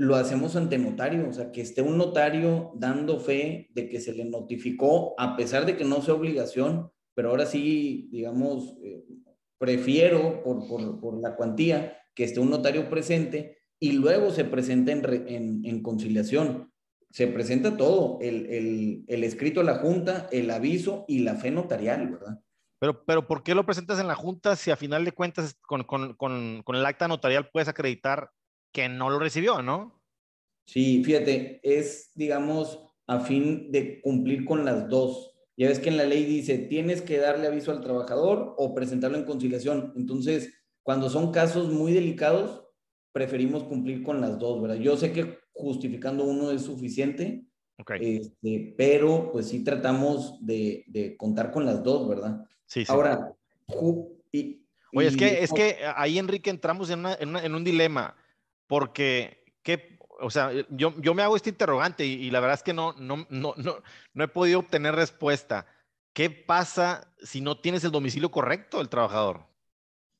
lo 0.00 0.16
hacemos 0.16 0.56
ante 0.56 0.78
notario, 0.78 1.28
o 1.28 1.32
sea, 1.34 1.52
que 1.52 1.60
esté 1.60 1.82
un 1.82 1.98
notario 1.98 2.72
dando 2.74 3.20
fe 3.20 3.68
de 3.74 3.86
que 3.86 4.00
se 4.00 4.14
le 4.14 4.24
notificó, 4.24 5.14
a 5.18 5.36
pesar 5.36 5.66
de 5.66 5.76
que 5.76 5.84
no 5.84 6.00
sea 6.00 6.14
obligación, 6.14 6.90
pero 7.14 7.28
ahora 7.28 7.44
sí, 7.44 8.08
digamos, 8.10 8.78
eh, 8.82 9.04
prefiero 9.58 10.42
por, 10.42 10.66
por, 10.66 11.00
por, 11.00 11.20
la 11.20 11.36
cuantía 11.36 11.98
que 12.14 12.24
esté 12.24 12.40
un 12.40 12.48
notario 12.48 12.88
presente 12.88 13.58
y 13.78 13.92
luego 13.92 14.30
se 14.30 14.46
presenta 14.46 14.90
en, 14.92 15.66
en, 15.66 15.82
conciliación. 15.82 16.72
Se 17.10 17.26
presenta 17.26 17.76
todo, 17.76 18.16
el, 18.22 18.46
el, 18.46 19.04
el, 19.06 19.22
escrito 19.22 19.60
a 19.60 19.64
la 19.64 19.80
Junta, 19.80 20.30
el 20.32 20.50
aviso 20.50 21.04
y 21.08 21.18
la 21.18 21.34
fe 21.34 21.50
notarial, 21.50 22.12
¿verdad? 22.12 22.40
Pero, 22.78 23.04
pero 23.04 23.26
¿por 23.26 23.42
qué 23.42 23.54
lo 23.54 23.66
presentas 23.66 24.00
en 24.00 24.06
la 24.06 24.14
Junta 24.14 24.56
si 24.56 24.70
a 24.70 24.76
final 24.76 25.04
de 25.04 25.12
cuentas 25.12 25.58
con, 25.60 25.84
con, 25.84 26.14
con, 26.14 26.62
con 26.62 26.74
el 26.74 26.86
acta 26.86 27.06
notarial 27.06 27.50
puedes 27.52 27.68
acreditar 27.68 28.30
que 28.72 28.88
no 28.88 29.10
lo 29.10 29.18
recibió, 29.18 29.62
¿no? 29.62 30.00
Sí, 30.64 31.02
fíjate, 31.04 31.60
es, 31.62 32.12
digamos, 32.14 32.80
a 33.06 33.20
fin 33.20 33.72
de 33.72 34.00
cumplir 34.00 34.44
con 34.44 34.64
las 34.64 34.88
dos. 34.88 35.34
Ya 35.56 35.68
ves 35.68 35.80
que 35.80 35.88
en 35.88 35.96
la 35.96 36.04
ley 36.04 36.24
dice, 36.24 36.58
tienes 36.58 37.02
que 37.02 37.18
darle 37.18 37.48
aviso 37.48 37.72
al 37.72 37.80
trabajador 37.80 38.54
o 38.56 38.74
presentarlo 38.74 39.18
en 39.18 39.24
conciliación. 39.24 39.92
Entonces, 39.96 40.54
cuando 40.82 41.10
son 41.10 41.32
casos 41.32 41.70
muy 41.70 41.92
delicados, 41.92 42.64
preferimos 43.12 43.64
cumplir 43.64 44.02
con 44.02 44.20
las 44.20 44.38
dos, 44.38 44.62
¿verdad? 44.62 44.76
Yo 44.76 44.96
sé 44.96 45.12
que 45.12 45.38
justificando 45.52 46.24
uno 46.24 46.52
es 46.52 46.62
suficiente, 46.62 47.44
okay. 47.78 48.18
este, 48.18 48.74
pero 48.78 49.30
pues 49.32 49.48
sí 49.48 49.64
tratamos 49.64 50.38
de, 50.46 50.84
de, 50.86 51.16
contar 51.16 51.50
con 51.50 51.66
las 51.66 51.82
dos, 51.82 52.08
¿verdad? 52.08 52.46
Sí, 52.66 52.84
sí. 52.84 52.92
Ahora, 52.92 53.34
y, 54.32 54.64
Oye, 54.92 55.08
es 55.08 55.16
que, 55.16 55.42
es 55.42 55.52
que 55.52 55.78
ahí, 55.96 56.18
Enrique, 56.18 56.50
entramos 56.50 56.90
en, 56.90 57.00
una, 57.00 57.14
en, 57.14 57.28
una, 57.28 57.44
en 57.44 57.54
un 57.54 57.64
dilema 57.64 58.16
porque, 58.70 59.44
¿qué, 59.62 59.98
o 60.18 60.30
sea, 60.30 60.50
yo, 60.70 60.94
yo 60.98 61.12
me 61.12 61.22
hago 61.22 61.36
este 61.36 61.50
interrogante 61.50 62.06
y, 62.06 62.14
y, 62.14 62.30
la 62.30 62.40
verdad 62.40 62.56
es 62.56 62.62
que 62.62 62.72
no, 62.72 62.94
no, 62.94 63.26
no, 63.28 63.52
no, 63.58 63.82
no 64.14 64.24
he 64.24 64.28
podido 64.28 64.60
obtener 64.60 64.94
respuesta. 64.94 65.66
¿qué 66.12 66.30
pasa 66.30 67.12
si 67.22 67.40
no 67.40 67.58
tienes 67.58 67.84
el 67.84 67.90
domicilio 67.90 68.30
correcto 68.30 68.78
del 68.78 68.88
trabajador? 68.88 69.46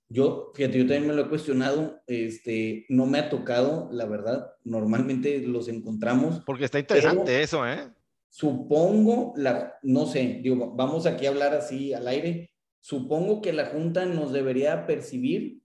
Yo, 0.08 0.50
fíjate, 0.54 0.78
yo 0.78 0.84
también 0.84 1.06
me 1.06 1.14
lo 1.14 1.22
he 1.22 1.28
cuestionado, 1.28 2.02
este, 2.08 2.84
no 2.88 3.06
me 3.06 3.18
ha 3.18 3.30
tocado, 3.30 3.88
la 3.92 4.06
verdad, 4.06 4.54
normalmente 4.64 5.38
los 5.40 5.68
encontramos. 5.68 6.40
Porque 6.44 6.64
está 6.64 6.80
interesante 6.80 7.42
eso, 7.42 7.66
¿eh? 7.66 7.88
Supongo, 8.28 9.34
la, 9.36 9.78
no 9.82 10.06
sé, 10.06 10.40
digo, 10.42 10.72
vamos 10.74 11.06
aquí 11.06 11.26
a 11.26 11.30
hablar 11.30 11.54
así 11.54 11.92
al 11.92 12.08
aire, 12.08 12.50
supongo 12.80 13.40
que 13.40 13.52
la 13.52 13.66
Junta 13.66 14.04
nos 14.04 14.32
debería 14.32 14.86
percibir 14.86 15.59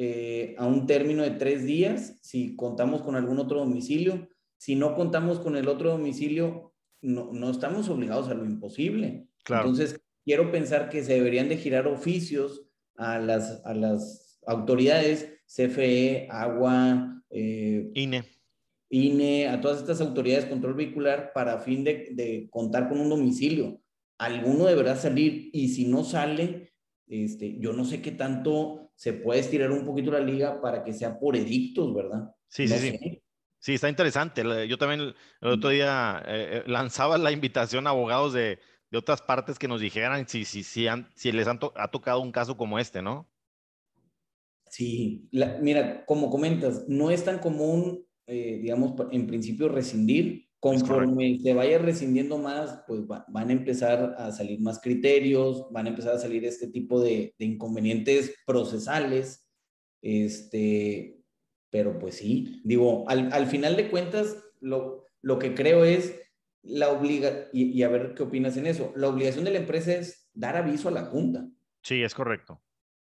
eh, 0.00 0.54
a 0.58 0.66
un 0.66 0.86
término 0.86 1.24
de 1.24 1.32
tres 1.32 1.64
días 1.64 2.16
si 2.22 2.54
contamos 2.54 3.02
con 3.02 3.16
algún 3.16 3.40
otro 3.40 3.58
domicilio. 3.58 4.28
Si 4.56 4.76
no 4.76 4.94
contamos 4.94 5.40
con 5.40 5.56
el 5.56 5.68
otro 5.68 5.90
domicilio, 5.90 6.72
no, 7.00 7.30
no 7.32 7.50
estamos 7.50 7.88
obligados 7.88 8.28
a 8.28 8.34
lo 8.34 8.44
imposible. 8.44 9.26
Entonces, 9.48 10.00
quiero 10.24 10.52
pensar 10.52 10.88
que 10.88 11.02
se 11.02 11.14
deberían 11.14 11.48
de 11.48 11.56
girar 11.56 11.88
oficios 11.88 12.64
a 12.96 13.18
las, 13.18 13.60
a 13.64 13.74
las 13.74 14.38
autoridades, 14.46 15.32
CFE, 15.46 16.28
Agua, 16.30 17.22
eh, 17.30 17.90
INE. 17.94 18.24
INE, 18.90 19.48
a 19.48 19.60
todas 19.60 19.78
estas 19.78 20.00
autoridades 20.00 20.44
de 20.44 20.50
control 20.50 20.74
vehicular 20.74 21.32
para 21.34 21.58
fin 21.58 21.82
de, 21.82 22.10
de, 22.12 22.48
contar 22.50 22.88
con 22.88 23.00
un 23.00 23.08
domicilio. 23.08 23.80
Alguno 24.18 24.64
deberá 24.66 24.96
salir 24.96 25.50
y 25.52 25.68
si 25.68 25.86
no 25.86 26.04
sale, 26.04 26.72
este, 27.06 27.58
yo 27.58 27.72
no 27.72 27.84
sé 27.84 28.00
qué 28.00 28.12
tanto 28.12 28.87
se 28.98 29.12
puede 29.12 29.38
estirar 29.38 29.70
un 29.70 29.84
poquito 29.84 30.10
la 30.10 30.18
liga 30.18 30.60
para 30.60 30.82
que 30.82 30.92
sea 30.92 31.20
por 31.20 31.36
edictos, 31.36 31.94
¿verdad? 31.94 32.34
Sí, 32.48 32.66
sí, 32.66 32.78
sí. 32.78 33.22
Sí, 33.60 33.74
está 33.74 33.88
interesante. 33.88 34.42
Yo 34.66 34.76
también 34.76 35.14
el 35.40 35.48
otro 35.48 35.70
día 35.70 36.20
eh, 36.26 36.58
eh, 36.58 36.62
lanzaba 36.66 37.16
la 37.16 37.30
invitación 37.30 37.86
a 37.86 37.90
abogados 37.90 38.32
de, 38.32 38.58
de 38.90 38.98
otras 38.98 39.22
partes 39.22 39.56
que 39.56 39.68
nos 39.68 39.80
dijeran 39.80 40.26
si, 40.26 40.44
si, 40.44 40.64
si, 40.64 40.88
si 41.14 41.30
les 41.30 41.46
han 41.46 41.60
ha 41.76 41.88
tocado 41.92 42.20
un 42.20 42.32
caso 42.32 42.56
como 42.56 42.80
este, 42.80 43.00
¿no? 43.00 43.30
Sí, 44.68 45.28
mira, 45.30 46.04
como 46.04 46.28
comentas, 46.28 46.88
no 46.88 47.12
es 47.12 47.24
tan 47.24 47.38
común, 47.38 48.04
eh, 48.26 48.58
digamos, 48.60 48.94
en 49.12 49.28
principio 49.28 49.68
rescindir. 49.68 50.47
Conforme 50.60 51.38
se 51.40 51.54
vaya 51.54 51.78
rescindiendo 51.78 52.36
más, 52.38 52.82
pues 52.86 53.02
van 53.06 53.48
a 53.48 53.52
empezar 53.52 54.16
a 54.18 54.32
salir 54.32 54.60
más 54.60 54.80
criterios, 54.80 55.66
van 55.70 55.86
a 55.86 55.90
empezar 55.90 56.14
a 56.14 56.18
salir 56.18 56.44
este 56.44 56.66
tipo 56.66 57.00
de, 57.00 57.34
de 57.38 57.44
inconvenientes 57.44 58.34
procesales. 58.44 59.48
Este, 60.02 61.20
pero 61.70 61.98
pues 61.98 62.16
sí, 62.16 62.60
digo, 62.64 63.08
al, 63.08 63.32
al 63.32 63.46
final 63.46 63.76
de 63.76 63.88
cuentas, 63.90 64.36
lo, 64.60 65.04
lo 65.22 65.38
que 65.38 65.54
creo 65.54 65.84
es 65.84 66.18
la 66.62 66.90
obliga, 66.90 67.48
y, 67.52 67.82
a 67.82 67.88
ver 67.88 68.14
qué 68.14 68.24
opinas 68.24 68.56
en 68.56 68.66
eso, 68.66 68.92
la 68.96 69.08
obligación 69.08 69.44
de 69.44 69.52
la 69.52 69.58
empresa 69.58 69.94
es 69.94 70.28
dar 70.34 70.56
aviso 70.56 70.88
a 70.88 70.92
la 70.92 71.04
Junta. 71.04 71.48
Sí, 71.82 72.02
es 72.02 72.14
correcto. 72.14 72.60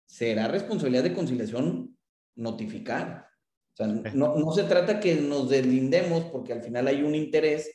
Será 0.05 0.47
responsabilidad 0.47 1.03
de 1.03 1.13
conciliación 1.13 1.97
notificar. 2.35 3.27
O 3.73 3.75
sea, 3.75 3.87
no, 3.87 4.35
no 4.35 4.51
se 4.51 4.63
trata 4.63 4.99
que 4.99 5.15
nos 5.15 5.49
deslindemos 5.49 6.25
porque 6.25 6.53
al 6.53 6.61
final 6.61 6.87
hay 6.87 7.01
un 7.01 7.15
interés, 7.15 7.71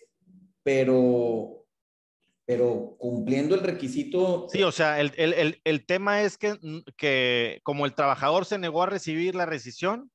pero, 0.63 1.67
pero 2.47 2.97
cumpliendo 2.99 3.55
el 3.55 3.63
requisito. 3.63 4.47
Sí, 4.49 4.63
o 4.63 4.71
sea, 4.71 5.01
el, 5.01 5.13
el, 5.17 5.61
el, 5.65 5.87
tema 5.87 6.23
es 6.23 6.39
que, 6.39 6.57
que 6.97 7.61
como 7.65 7.85
el 7.85 7.95
trabajador 7.95 8.45
se 8.45 8.59
negó 8.59 8.85
a 8.85 8.87
recibir 8.87 9.35
la 9.35 9.47
rescisión, 9.47 10.11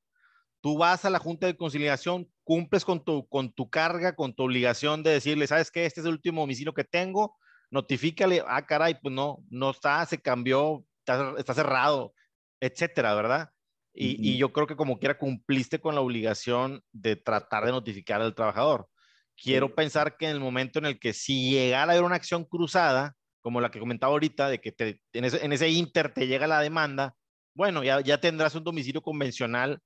tú 0.62 0.78
vas 0.78 1.04
a 1.04 1.10
la 1.10 1.18
Junta 1.18 1.46
de 1.46 1.56
Conciliación, 1.58 2.26
cumples 2.42 2.86
con 2.86 3.04
tu, 3.04 3.28
con 3.28 3.52
tu 3.52 3.68
carga, 3.68 4.16
con 4.16 4.34
tu 4.34 4.44
obligación 4.44 5.02
de 5.02 5.10
decirle, 5.10 5.46
¿sabes 5.46 5.70
qué? 5.70 5.84
Este 5.84 6.00
es 6.00 6.06
el 6.06 6.12
último 6.12 6.40
domicilio 6.40 6.72
que 6.72 6.84
tengo, 6.84 7.36
notifícale, 7.70 8.42
ah, 8.46 8.64
caray, 8.64 8.96
pues 8.98 9.14
no, 9.14 9.44
no 9.50 9.72
está, 9.72 10.06
se 10.06 10.22
cambió, 10.22 10.86
está, 11.06 11.52
cerrado, 11.52 12.14
etcétera, 12.60 13.14
¿verdad? 13.14 13.50
Y, 13.96 14.32
y, 14.32 14.36
yo 14.36 14.52
creo 14.52 14.66
que 14.66 14.74
como 14.74 14.98
quiera 14.98 15.16
cumpliste 15.16 15.78
con 15.78 15.94
la 15.94 16.00
obligación 16.00 16.82
de 16.90 17.14
tratar 17.14 17.64
de 17.64 17.70
notificar 17.70 18.20
al 18.20 18.34
trabajador. 18.34 18.88
Quiero 19.36 19.74
pensar 19.74 20.16
que 20.16 20.26
en 20.26 20.32
el 20.32 20.40
momento 20.40 20.80
en 20.80 20.86
el 20.86 20.98
que 20.98 21.12
si 21.12 21.50
llegara 21.50 21.92
a 21.92 21.94
haber 21.94 22.04
una 22.04 22.16
acción 22.16 22.44
cruzada, 22.44 23.14
como 23.40 23.60
la 23.60 23.70
que 23.70 23.78
comentaba 23.78 24.12
ahorita, 24.12 24.48
de 24.48 24.60
que 24.60 24.72
te, 24.72 25.00
en, 25.12 25.24
ese, 25.24 25.44
en, 25.44 25.52
ese, 25.52 25.68
inter 25.68 26.12
te 26.12 26.26
llega 26.26 26.46
la 26.46 26.60
demanda, 26.60 27.14
bueno, 27.54 27.84
ya, 27.84 28.00
ya 28.00 28.20
tendrás 28.20 28.54
un 28.54 28.64
domicilio 28.64 29.00
convencional 29.00 29.80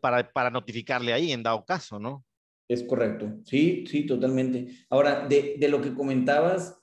para, 0.00 0.32
para 0.32 0.50
notificarle 0.50 1.12
ahí 1.12 1.32
en 1.32 1.42
dado 1.42 1.64
caso, 1.64 1.98
¿no? 2.00 2.24
Es 2.68 2.82
correcto, 2.82 3.38
sí, 3.44 3.84
sí, 3.86 4.04
totalmente. 4.04 4.86
Ahora, 4.90 5.26
de, 5.26 5.56
de 5.58 5.68
lo 5.68 5.80
que 5.80 5.94
comentabas, 5.94 6.78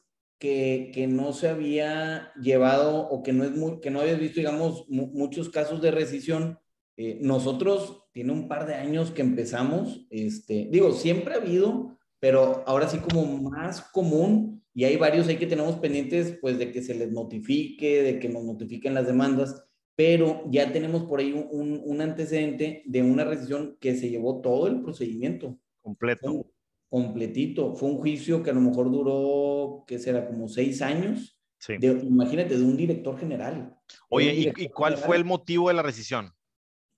que, 0.93 1.07
no 1.07 1.33
se 1.33 1.49
había 1.49 2.31
llevado 2.39 3.07
o 3.07 3.23
que 3.23 3.33
no, 3.33 3.43
es 3.43 3.51
muy, 3.51 3.79
que 3.79 3.89
no 3.89 4.01
habías 4.01 4.19
visto, 4.19 4.39
digamos, 4.39 4.85
muchos 4.89 5.49
casos 5.49 5.81
de 5.81 5.91
rescisión, 5.91 6.59
eh, 6.97 7.19
nosotros 7.21 8.03
tiene 8.11 8.31
un 8.31 8.47
par 8.47 8.65
de 8.65 8.75
años 8.75 9.11
que 9.11 9.21
empezamos, 9.21 10.05
este, 10.09 10.67
digo, 10.71 10.93
siempre 10.93 11.33
ha 11.33 11.37
habido, 11.37 11.97
pero 12.19 12.63
ahora 12.67 12.87
sí 12.87 12.99
como 12.99 13.25
más 13.25 13.81
común 13.81 14.63
y 14.73 14.83
hay 14.85 14.97
varios 14.97 15.27
ahí 15.27 15.37
que 15.37 15.47
tenemos 15.47 15.75
pendientes, 15.77 16.37
pues 16.41 16.57
de 16.57 16.71
que 16.71 16.81
se 16.81 16.95
les 16.95 17.11
notifique, 17.11 18.03
de 18.03 18.19
que 18.19 18.29
nos 18.29 18.43
notifiquen 18.43 18.93
las 18.93 19.07
demandas 19.07 19.65
pero 19.97 20.43
ya 20.49 20.73
tenemos 20.73 21.05
por 21.05 21.19
ahí 21.19 21.31
un, 21.31 21.81
un, 21.83 22.01
antecedente 22.01 22.83
de 22.85 23.01
una 23.01 23.23
rescisión 23.23 23.77
que 23.79 23.95
se 23.95 24.09
llevó 24.09 24.41
todo 24.41 24.67
el 24.67 24.81
procedimiento. 24.81 25.57
Completo. 25.81 26.51
Completito. 26.89 27.75
Fue 27.75 27.89
un 27.89 27.97
juicio 27.97 28.43
que 28.43 28.49
a 28.49 28.53
lo 28.53 28.61
mejor 28.61 28.91
duró, 28.91 29.83
¿qué 29.87 29.99
será? 29.99 30.27
Como 30.27 30.47
seis 30.47 30.81
años. 30.81 31.37
Sí. 31.59 31.73
imagínate, 31.81 32.57
de 32.57 32.63
un 32.63 32.77
director 32.77 33.17
general. 33.17 33.75
Oye, 34.09 34.53
¿y, 34.55 34.69
cuál 34.69 34.97
fue 34.97 35.17
el 35.17 35.25
motivo 35.25 35.69
de 35.69 35.73
la 35.73 35.81
rescisión? 35.81 36.31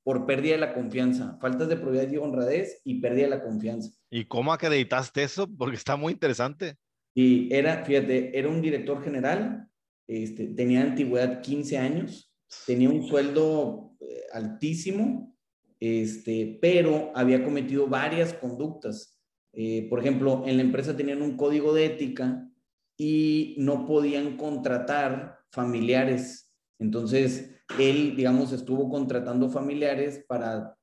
Por 0.03 0.25
pérdida 0.25 0.53
de 0.53 0.59
la 0.59 0.73
confianza, 0.73 1.37
faltas 1.39 1.69
de 1.69 1.77
probidad 1.77 2.09
y 2.09 2.17
honradez 2.17 2.81
y 2.83 2.99
pérdida 2.99 3.23
de 3.23 3.29
la 3.29 3.43
confianza. 3.43 3.91
¿Y 4.09 4.25
cómo 4.25 4.51
acreditaste 4.51 5.23
eso? 5.23 5.47
Porque 5.57 5.75
está 5.75 5.95
muy 5.95 6.13
interesante. 6.13 6.75
Y 7.13 7.53
era, 7.53 7.83
fíjate, 7.83 8.37
era 8.37 8.49
un 8.49 8.61
director 8.61 9.03
general, 9.03 9.67
este, 10.07 10.47
tenía 10.47 10.81
antigüedad 10.81 11.41
15 11.41 11.77
años, 11.77 12.33
tenía 12.65 12.89
un 12.89 13.07
sueldo 13.07 13.95
eh, 13.99 14.23
altísimo, 14.33 15.35
este, 15.79 16.57
pero 16.61 17.11
había 17.15 17.43
cometido 17.43 17.87
varias 17.87 18.33
conductas. 18.33 19.16
Eh, 19.59 19.87
por 19.89 19.99
ejemplo, 19.99 20.43
en 20.45 20.57
la 20.57 20.63
empresa 20.63 20.95
tenían 20.95 21.23
un 21.23 21.35
código 21.35 21.73
de 21.73 21.85
ética 21.85 22.47
y 22.95 23.55
no 23.57 23.87
podían 23.87 24.37
contratar 24.37 25.39
familiares. 25.51 26.53
Entonces, 26.77 27.55
él, 27.79 28.15
digamos, 28.15 28.51
estuvo 28.51 28.87
contratando 28.87 29.49
familiares 29.49 30.23
para 30.27 30.77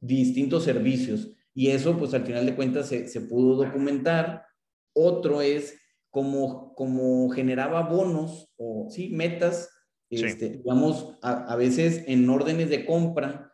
distintos 0.00 0.64
servicios. 0.64 1.30
Y 1.54 1.68
eso, 1.68 1.96
pues 1.96 2.12
al 2.14 2.26
final 2.26 2.44
de 2.46 2.56
cuentas, 2.56 2.88
se, 2.88 3.06
se 3.06 3.20
pudo 3.20 3.54
documentar. 3.54 4.44
Otro 4.92 5.40
es 5.40 5.78
como, 6.10 6.74
como 6.74 7.30
generaba 7.30 7.82
bonos 7.82 8.52
o, 8.56 8.88
sí, 8.90 9.10
metas 9.10 9.70
este, 10.10 10.50
digamos, 10.50 11.18
a, 11.22 11.56
veces 11.56 12.04
en 12.06 12.28
órdenes 12.28 12.68
de 12.70 12.86
compra 12.86 13.52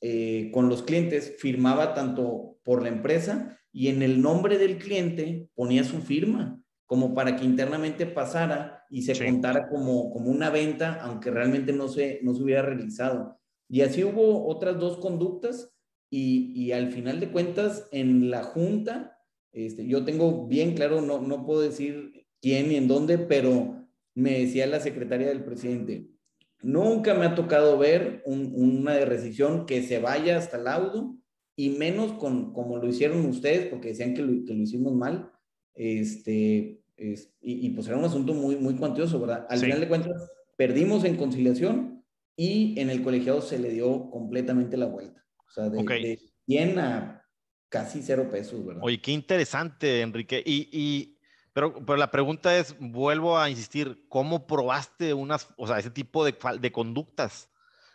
eh, 0.00 0.50
con 0.52 0.68
los 0.68 0.82
clientes 0.82 1.36
firmaba 1.38 1.94
tanto 1.94 2.58
por 2.62 2.82
la 2.82 2.88
empresa 2.88 3.59
y 3.72 3.88
en 3.88 4.02
el 4.02 4.20
nombre 4.20 4.58
del 4.58 4.78
cliente 4.78 5.48
ponía 5.54 5.84
su 5.84 6.00
firma, 6.00 6.60
como 6.86 7.14
para 7.14 7.36
que 7.36 7.44
internamente 7.44 8.06
pasara 8.06 8.84
y 8.90 9.02
se 9.02 9.24
contara 9.24 9.68
como, 9.68 10.10
como 10.10 10.30
una 10.30 10.50
venta, 10.50 11.00
aunque 11.02 11.30
realmente 11.30 11.72
no 11.72 11.88
se, 11.88 12.20
no 12.22 12.34
se 12.34 12.42
hubiera 12.42 12.62
realizado. 12.62 13.38
Y 13.68 13.82
así 13.82 14.02
hubo 14.02 14.48
otras 14.48 14.78
dos 14.78 14.98
conductas 14.98 15.72
y, 16.10 16.52
y 16.60 16.72
al 16.72 16.90
final 16.90 17.20
de 17.20 17.30
cuentas 17.30 17.86
en 17.92 18.30
la 18.30 18.42
junta, 18.42 19.16
este, 19.52 19.86
yo 19.86 20.04
tengo 20.04 20.48
bien 20.48 20.74
claro, 20.74 21.00
no, 21.00 21.20
no 21.20 21.46
puedo 21.46 21.60
decir 21.60 22.26
quién 22.40 22.72
y 22.72 22.76
en 22.76 22.88
dónde, 22.88 23.18
pero 23.18 23.86
me 24.14 24.40
decía 24.40 24.66
la 24.66 24.80
secretaria 24.80 25.28
del 25.28 25.44
presidente, 25.44 26.08
nunca 26.62 27.14
me 27.14 27.26
ha 27.26 27.34
tocado 27.34 27.78
ver 27.78 28.22
una 28.26 28.94
de 28.94 29.04
rescisión 29.04 29.66
que 29.66 29.82
se 29.82 30.00
vaya 30.00 30.36
hasta 30.36 30.56
el 30.56 30.64
laudo 30.64 31.16
y 31.60 31.68
menos 31.68 32.12
con 32.14 32.54
como 32.54 32.78
lo 32.78 32.88
hicieron 32.88 33.26
ustedes, 33.26 33.66
porque 33.66 33.88
decían 33.88 34.14
que 34.14 34.22
lo, 34.22 34.46
que 34.46 34.54
lo 34.54 34.62
hicimos 34.62 34.94
mal, 34.94 35.30
este, 35.74 36.80
y, 37.42 37.68
pues 37.70 37.86
era 37.86 37.98
un 37.98 38.04
asunto 38.06 38.32
muy, 38.32 38.56
muy 38.56 38.76
cuantioso, 38.76 39.20
¿verdad? 39.20 39.46
Al 39.46 39.58
final 39.58 39.78
de 39.78 39.88
cuentas, 39.88 40.30
perdimos 40.56 41.04
en 41.04 41.18
conciliación 41.18 42.02
y 42.34 42.80
en 42.80 42.88
el 42.88 43.02
colegiado 43.02 43.42
se 43.42 43.58
le 43.58 43.68
dio 43.68 44.08
completamente 44.08 44.78
la 44.78 44.86
vuelta. 44.86 45.22
O 45.46 45.50
sea, 45.50 45.68
de, 45.68 46.18
100 46.46 46.78
a 46.78 47.26
casi 47.68 48.00
cero 48.00 48.30
pesos, 48.32 48.64
¿verdad? 48.64 48.82
Oye, 48.82 48.98
qué 49.02 49.12
interesante, 49.12 50.00
Enrique. 50.00 50.42
Y, 50.44 50.66
y 50.72 51.18
pero, 51.52 51.74
pero 51.84 51.98
la 51.98 52.10
pregunta 52.10 52.56
es, 52.56 52.74
vuelvo 52.80 53.36
a 53.36 53.50
insistir, 53.50 54.06
¿cómo 54.08 54.46
probaste 54.46 55.12
unas, 55.12 55.46
o 55.58 55.66
sea, 55.66 55.78
ese 55.78 55.90
tipo 55.90 56.24
de, 56.24 56.34
de 56.58 56.72
conductas? 56.72 57.50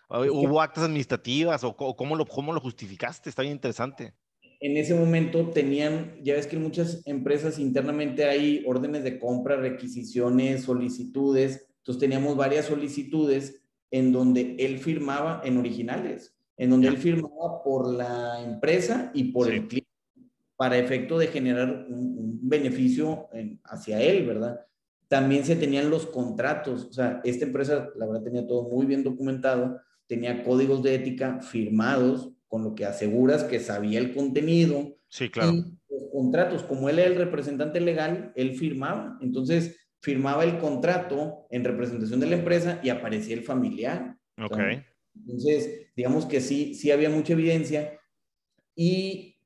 ¿Hubo 0.09 0.61
actas 0.61 0.83
administrativas 0.83 1.63
o 1.63 1.75
cómo 1.75 2.15
lo, 2.15 2.25
cómo 2.25 2.53
lo 2.53 2.59
justificaste? 2.59 3.29
Está 3.29 3.41
bien 3.41 3.53
interesante. 3.53 4.13
en 4.59 4.77
ese 4.77 4.95
momento 4.95 5.49
tenían, 5.49 6.15
ya 6.23 6.33
ves 6.33 6.47
que 6.47 6.55
en 6.55 6.63
muchas 6.63 7.01
empresas 7.05 7.59
internamente 7.59 8.25
hay 8.25 8.63
órdenes 8.65 9.03
de 9.03 9.19
compra, 9.19 9.57
requisiciones, 9.57 10.63
solicitudes. 10.63 11.67
Entonces 11.77 11.99
teníamos 11.99 12.35
varias 12.35 12.65
solicitudes 12.65 13.61
en 13.91 14.11
donde 14.11 14.55
él 14.59 14.79
firmaba 14.79 15.41
en 15.43 15.57
originales, 15.57 16.35
en 16.57 16.69
donde 16.69 16.87
él 16.87 16.97
firmaba 16.97 17.63
por 17.63 17.91
la 17.93 18.41
empresa 18.41 19.11
y 19.13 19.31
por 19.31 19.51
el 19.51 19.67
cliente 19.67 19.95
para 20.55 20.77
efecto 20.77 21.17
de 21.17 21.27
generar 21.27 21.85
un, 21.89 22.15
beneficio 22.47 23.27
hacia 23.63 23.99
él, 23.99 24.27
¿verdad? 24.27 24.61
También 25.07 25.43
se 25.45 25.55
tenían 25.55 25.89
los 25.89 26.05
contratos, 26.05 26.85
o 26.85 26.93
sea, 26.93 27.19
esta 27.23 27.45
empresa, 27.45 27.89
la 27.95 28.05
verdad, 28.05 28.21
tenía 28.21 28.45
todo 28.45 28.69
muy 28.69 28.85
bien 28.85 29.03
documentado, 29.03 29.81
tenía 30.07 30.43
códigos 30.43 30.83
de 30.83 30.95
ética 30.95 31.41
firmados, 31.41 32.31
con 32.47 32.63
lo 32.63 32.75
que 32.75 32.85
aseguras 32.85 33.43
que 33.43 33.59
sabía 33.59 33.99
el 33.99 34.13
contenido. 34.13 34.97
Sí, 35.09 35.29
claro. 35.29 35.53
Y 35.53 35.75
los 35.89 36.09
contratos, 36.11 36.63
como 36.63 36.89
él 36.89 36.99
era 36.99 37.09
el 37.09 37.17
representante 37.17 37.79
legal, 37.79 38.31
él 38.35 38.55
firmaba. 38.55 39.17
Entonces, 39.21 39.77
firmaba 40.01 40.43
el 40.43 40.59
contrato 40.59 41.47
en 41.49 41.63
representación 41.63 42.19
de 42.19 42.27
la 42.27 42.35
empresa 42.35 42.79
y 42.83 42.89
aparecía 42.89 43.35
el 43.35 43.43
familiar. 43.43 44.17
Ok. 44.37 44.57
Entonces, 45.15 45.87
digamos 45.95 46.25
que 46.25 46.41
sí, 46.41 46.75
sí 46.75 46.91
había 46.91 47.09
mucha 47.09 47.33
evidencia. 47.33 47.99
Y 48.75 49.37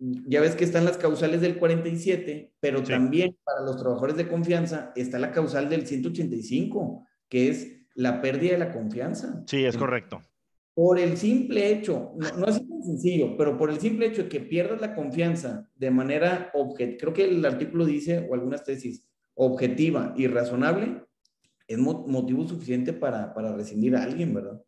ya 0.00 0.40
ves 0.40 0.56
que 0.56 0.64
están 0.64 0.84
las 0.84 0.96
causales 0.96 1.40
del 1.40 1.58
47, 1.58 2.54
pero 2.58 2.82
también 2.82 3.36
para 3.44 3.60
los 3.60 3.76
trabajadores 3.76 4.16
de 4.16 4.28
confianza 4.28 4.92
está 4.96 5.18
la 5.18 5.32
causal 5.32 5.68
del 5.68 5.86
185, 5.86 7.06
que 7.28 7.48
es 7.48 7.81
la 7.94 8.20
pérdida 8.20 8.52
de 8.52 8.58
la 8.58 8.72
confianza. 8.72 9.42
Sí, 9.46 9.64
es 9.64 9.76
correcto. 9.76 10.22
Por 10.74 10.98
el 10.98 11.18
simple 11.18 11.70
hecho, 11.70 12.12
no, 12.16 12.46
es 12.46 12.66
tan 12.66 12.82
sencillo, 12.82 13.36
pero 13.36 13.58
por 13.58 13.70
el 13.70 13.78
simple 13.78 14.06
hecho 14.06 14.22
de 14.22 14.28
que 14.28 14.40
pierdas 14.40 14.80
la 14.80 14.94
confianza 14.94 15.68
de 15.76 15.90
manera 15.90 16.50
objetiva, 16.54 16.98
creo 16.98 17.12
que 17.12 17.24
el 17.24 17.44
artículo 17.44 17.84
dice, 17.84 18.26
o 18.28 18.34
algunas 18.34 18.64
tesis, 18.64 19.04
objetiva 19.34 20.14
y 20.16 20.26
razonable, 20.28 21.04
es 21.66 21.78
motivo 21.78 22.46
suficiente 22.46 22.92
para, 22.92 23.34
para 23.34 23.54
rescindir 23.54 23.96
a 23.96 24.02
alguien, 24.02 24.34
¿verdad? 24.34 24.62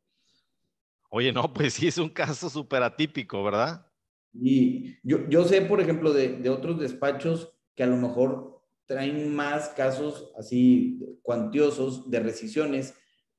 Oye, 1.11 1.33
no, 1.33 1.53
pues 1.53 1.75
sí 1.75 1.87
es 1.87 1.97
un 1.99 2.09
caso 2.11 2.51
súper 2.51 2.83
atípico, 2.83 3.43
¿verdad? 3.43 3.87
Y 4.33 4.97
yo, 5.03 5.29
yo 5.29 5.45
sé, 5.45 5.63
por 5.63 5.81
ejemplo, 5.81 6.13
de, 6.13 6.39
de, 6.39 6.51
otros 6.51 6.81
despachos 6.81 7.53
que 7.75 7.85
a 7.85 7.87
lo 7.87 7.97
mejor 7.97 8.63
traen 8.87 9.35
más 9.35 9.69
casos 9.71 10.33
así 10.37 10.99
cuantiosos 11.23 12.11
de 12.11 12.21
rescisiones, 12.21 12.95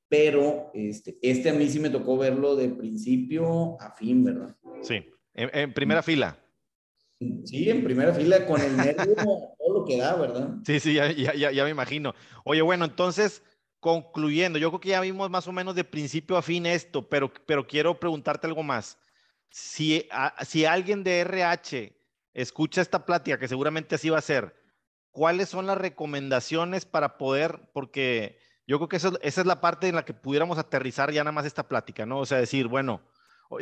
pero 0.08 0.70
este, 0.74 1.18
este 1.22 1.50
a 1.50 1.54
mí 1.54 1.68
sí 1.68 1.80
me 1.80 1.90
tocó 1.90 2.16
verlo 2.16 2.56
de 2.56 2.68
principio 2.68 3.80
a 3.80 3.90
fin, 3.90 4.24
¿verdad? 4.24 4.56
Sí, 4.82 5.04
en, 5.34 5.72
primera 5.72 6.02
fila. 6.02 6.38
Sí, 7.44 7.70
en 7.70 7.82
primera 7.82 8.12
fila 8.12 8.46
con 8.46 8.60
el 8.60 8.76
nervio, 8.76 9.14
todo 9.58 9.80
lo 9.80 9.84
que 9.84 9.96
da, 9.96 10.16
¿verdad? 10.16 10.56
Sí, 10.64 10.80
sí, 10.80 10.94
ya, 10.94 11.12
ya, 11.12 11.50
ya 11.50 11.64
me 11.64 11.70
imagino. 11.70 12.14
Oye, 12.44 12.62
bueno, 12.62 12.84
entonces, 12.84 13.42
concluyendo, 13.80 14.58
yo 14.58 14.70
creo 14.70 14.80
que 14.80 14.88
ya 14.90 15.00
vimos 15.00 15.30
más 15.30 15.48
o 15.48 15.52
menos 15.52 15.74
de 15.74 15.84
principio 15.84 16.36
a 16.36 16.42
fin 16.42 16.66
esto, 16.66 17.08
pero, 17.08 17.32
pero 17.46 17.66
quiero 17.66 17.98
preguntarte 17.98 18.46
algo 18.46 18.62
más. 18.62 18.98
Si, 19.50 20.08
si 20.46 20.64
alguien 20.64 21.02
de 21.02 21.20
RH 21.20 21.96
escucha 22.34 22.82
esta 22.82 23.06
plática, 23.06 23.38
que 23.38 23.48
seguramente 23.48 23.94
así 23.94 24.10
va 24.10 24.18
a 24.18 24.22
ser, 24.22 24.54
¿cuáles 25.10 25.48
son 25.48 25.66
las 25.66 25.78
recomendaciones 25.78 26.84
para 26.84 27.16
poder, 27.16 27.70
porque 27.72 28.38
yo 28.66 28.78
creo 28.78 28.88
que 28.88 28.96
esa, 28.96 29.12
es 29.22 29.46
la 29.46 29.60
parte 29.60 29.88
en 29.88 29.94
la 29.94 30.04
que 30.04 30.14
pudiéramos 30.14 30.58
aterrizar 30.58 31.12
ya 31.12 31.22
nada 31.22 31.32
más 31.32 31.46
esta 31.46 31.68
plática, 31.68 32.04
¿no? 32.04 32.18
O 32.20 32.26
sea, 32.26 32.38
decir, 32.38 32.66
bueno, 32.66 33.00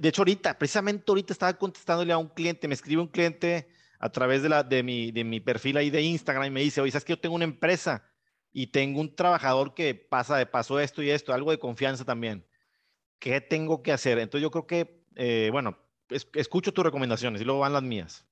de 0.01 0.09
hecho 0.09 0.23
ahorita, 0.23 0.59
precisamente 0.59 1.05
ahorita 1.09 1.33
estaba 1.33 1.53
contestándole 1.55 2.12
a 2.12 2.19
un 2.19 2.29
cliente, 2.29 2.69
me 2.69 2.75
escribe 2.75 3.03
un 3.03 3.09
cliente 3.09 3.69
a 3.99 4.11
través 4.11 4.43
de, 4.43 4.83
mi 4.83 5.40
perfil 5.40 5.77
ahí 5.77 5.90
de 5.90 6.03
Instagram 6.03 6.47
y 6.47 6.51
me 6.51 6.61
dice, 6.61 6.81
oye, 6.81 6.90
¿sabes 6.90 7.05
que 7.05 7.12
yo 7.12 7.21
tengo 7.21 7.35
una 7.35 7.45
empresa 7.45 8.11
y 8.53 8.69
tengo 8.69 9.01
un 9.01 9.14
trabajador 9.14 9.75
que 9.75 9.95
pasa 9.95 10.37
de 10.37 10.47
paso 10.47 10.81
esto 10.81 11.03
y 11.03 11.11
esto, 11.11 11.35
algo 11.35 11.51
de 11.51 11.59
confianza 11.59 12.05
también? 12.05 12.47
¿Qué 13.19 13.40
tengo 13.40 13.83
que 13.83 13.93
hacer? 13.93 14.19
Entonces 14.19 14.43
yo 14.43 14.51
creo 14.51 14.67
que, 14.67 15.05
eh, 15.17 15.49
bueno, 15.53 15.79
escucho 16.35 16.73
tus 16.73 16.85
recomendaciones 16.85 17.40
y 17.40 17.45
luego 17.45 17.61
van 17.61 17.73
las 17.73 17.83
mías. 17.83 18.27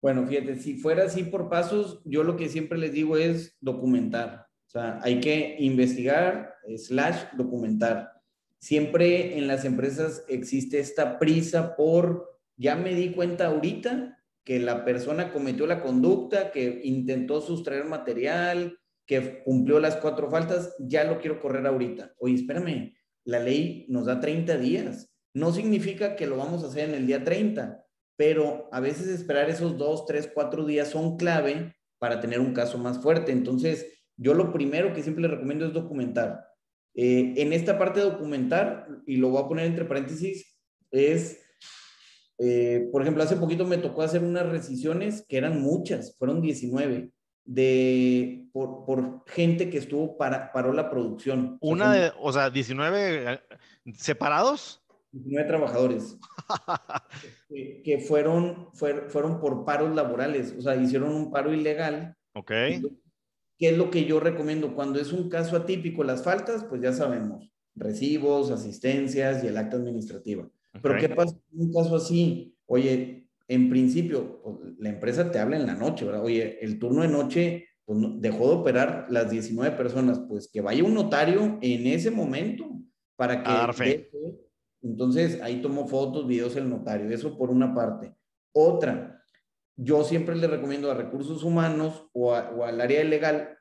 Bueno, 0.00 0.26
fíjate, 0.26 0.56
si 0.56 0.76
fuera 0.76 1.04
así 1.04 1.22
por 1.22 1.48
pasos, 1.48 2.00
yo 2.04 2.24
lo 2.24 2.36
que 2.36 2.48
siempre 2.48 2.78
les 2.78 2.92
digo 2.92 3.16
es 3.16 3.56
documentar. 3.60 4.48
O 4.72 4.78
sea, 4.78 5.00
hay 5.02 5.20
que 5.20 5.56
investigar, 5.58 6.54
slash, 6.78 7.24
documentar. 7.36 8.10
Siempre 8.58 9.36
en 9.36 9.46
las 9.46 9.66
empresas 9.66 10.24
existe 10.28 10.78
esta 10.78 11.18
prisa 11.18 11.76
por, 11.76 12.40
ya 12.56 12.74
me 12.74 12.94
di 12.94 13.12
cuenta 13.12 13.48
ahorita 13.48 14.18
que 14.44 14.58
la 14.60 14.86
persona 14.86 15.30
cometió 15.30 15.66
la 15.66 15.82
conducta, 15.82 16.52
que 16.52 16.80
intentó 16.84 17.42
sustraer 17.42 17.84
material, 17.84 18.78
que 19.06 19.42
cumplió 19.42 19.78
las 19.78 19.96
cuatro 19.96 20.30
faltas, 20.30 20.74
ya 20.78 21.04
lo 21.04 21.20
quiero 21.20 21.38
correr 21.38 21.66
ahorita. 21.66 22.14
Oye, 22.16 22.36
espérame, 22.36 22.94
la 23.24 23.40
ley 23.40 23.84
nos 23.90 24.06
da 24.06 24.20
30 24.20 24.56
días. 24.56 25.12
No 25.34 25.52
significa 25.52 26.16
que 26.16 26.26
lo 26.26 26.38
vamos 26.38 26.64
a 26.64 26.68
hacer 26.68 26.88
en 26.88 26.94
el 26.94 27.06
día 27.06 27.24
30, 27.24 27.84
pero 28.16 28.70
a 28.72 28.80
veces 28.80 29.08
esperar 29.08 29.50
esos 29.50 29.76
dos, 29.76 30.06
tres, 30.06 30.30
cuatro 30.32 30.64
días 30.64 30.88
son 30.88 31.18
clave 31.18 31.76
para 31.98 32.20
tener 32.20 32.40
un 32.40 32.54
caso 32.54 32.78
más 32.78 33.02
fuerte. 33.02 33.32
Entonces, 33.32 34.01
yo 34.22 34.34
lo 34.34 34.52
primero 34.52 34.94
que 34.94 35.02
siempre 35.02 35.22
le 35.22 35.28
recomiendo 35.28 35.66
es 35.66 35.72
documentar. 35.72 36.46
Eh, 36.94 37.34
en 37.36 37.52
esta 37.52 37.78
parte 37.78 38.00
de 38.00 38.10
documentar, 38.10 38.86
y 39.06 39.16
lo 39.16 39.30
voy 39.30 39.42
a 39.42 39.48
poner 39.48 39.66
entre 39.66 39.84
paréntesis, 39.84 40.58
es, 40.90 41.40
eh, 42.38 42.88
por 42.92 43.02
ejemplo, 43.02 43.22
hace 43.22 43.36
poquito 43.36 43.66
me 43.66 43.78
tocó 43.78 44.02
hacer 44.02 44.22
unas 44.22 44.48
rescisiones 44.48 45.24
que 45.28 45.38
eran 45.38 45.60
muchas, 45.60 46.16
fueron 46.18 46.40
19, 46.40 47.10
de, 47.44 48.46
por, 48.52 48.84
por 48.84 49.24
gente 49.26 49.68
que 49.70 49.78
estuvo 49.78 50.16
para, 50.16 50.52
paró 50.52 50.72
la 50.72 50.90
producción. 50.90 51.58
Una 51.60 51.92
de, 51.92 52.12
o 52.20 52.32
sea, 52.32 52.50
19 52.50 53.32
eh, 53.32 53.40
separados. 53.94 54.78
19 55.12 55.46
trabajadores 55.46 56.18
que, 57.50 57.82
que, 57.84 57.98
fueron, 57.98 58.70
fueron 58.72 59.40
por 59.40 59.66
paros 59.66 59.94
laborales, 59.94 60.54
o 60.56 60.62
sea, 60.62 60.76
hicieron 60.76 61.14
un 61.14 61.30
paro 61.30 61.52
ilegal. 61.52 62.16
Ok. 62.34 62.50
¿Qué 63.62 63.68
es 63.68 63.78
lo 63.78 63.92
que 63.92 64.06
yo 64.06 64.18
recomiendo? 64.18 64.74
Cuando 64.74 64.98
es 64.98 65.12
un 65.12 65.28
caso 65.28 65.54
atípico, 65.54 66.02
las 66.02 66.24
faltas, 66.24 66.64
pues 66.64 66.82
ya 66.82 66.92
sabemos, 66.92 67.48
recibos, 67.76 68.50
asistencias 68.50 69.44
y 69.44 69.46
el 69.46 69.56
acta 69.56 69.76
administrativa. 69.76 70.50
Pero 70.82 70.96
¿qué 70.98 71.08
pasa 71.08 71.36
en 71.52 71.60
un 71.60 71.72
caso 71.72 71.94
así? 71.94 72.56
Oye, 72.66 73.28
en 73.46 73.70
principio, 73.70 74.42
pues, 74.42 74.56
la 74.78 74.88
empresa 74.88 75.30
te 75.30 75.38
habla 75.38 75.54
en 75.54 75.68
la 75.68 75.76
noche, 75.76 76.04
¿verdad? 76.04 76.24
Oye, 76.24 76.58
el 76.60 76.80
turno 76.80 77.02
de 77.02 77.08
noche 77.08 77.68
pues, 77.84 78.00
dejó 78.16 78.48
de 78.48 78.54
operar 78.56 79.06
las 79.10 79.30
19 79.30 79.76
personas, 79.76 80.18
pues 80.28 80.50
que 80.52 80.60
vaya 80.60 80.82
un 80.82 80.94
notario 80.94 81.60
en 81.62 81.86
ese 81.86 82.10
momento 82.10 82.68
para 83.14 83.44
que... 83.44 84.10
Entonces, 84.82 85.40
ahí 85.40 85.62
tomó 85.62 85.86
fotos, 85.86 86.26
videos 86.26 86.56
el 86.56 86.68
notario, 86.68 87.08
eso 87.10 87.38
por 87.38 87.48
una 87.48 87.72
parte. 87.72 88.12
Otra, 88.50 89.21
yo 89.76 90.04
siempre 90.04 90.36
le 90.36 90.46
recomiendo 90.46 90.90
a 90.90 90.94
recursos 90.94 91.42
humanos 91.42 92.08
o, 92.12 92.34
al 92.34 92.80
área 92.80 93.02
legal 93.04 93.58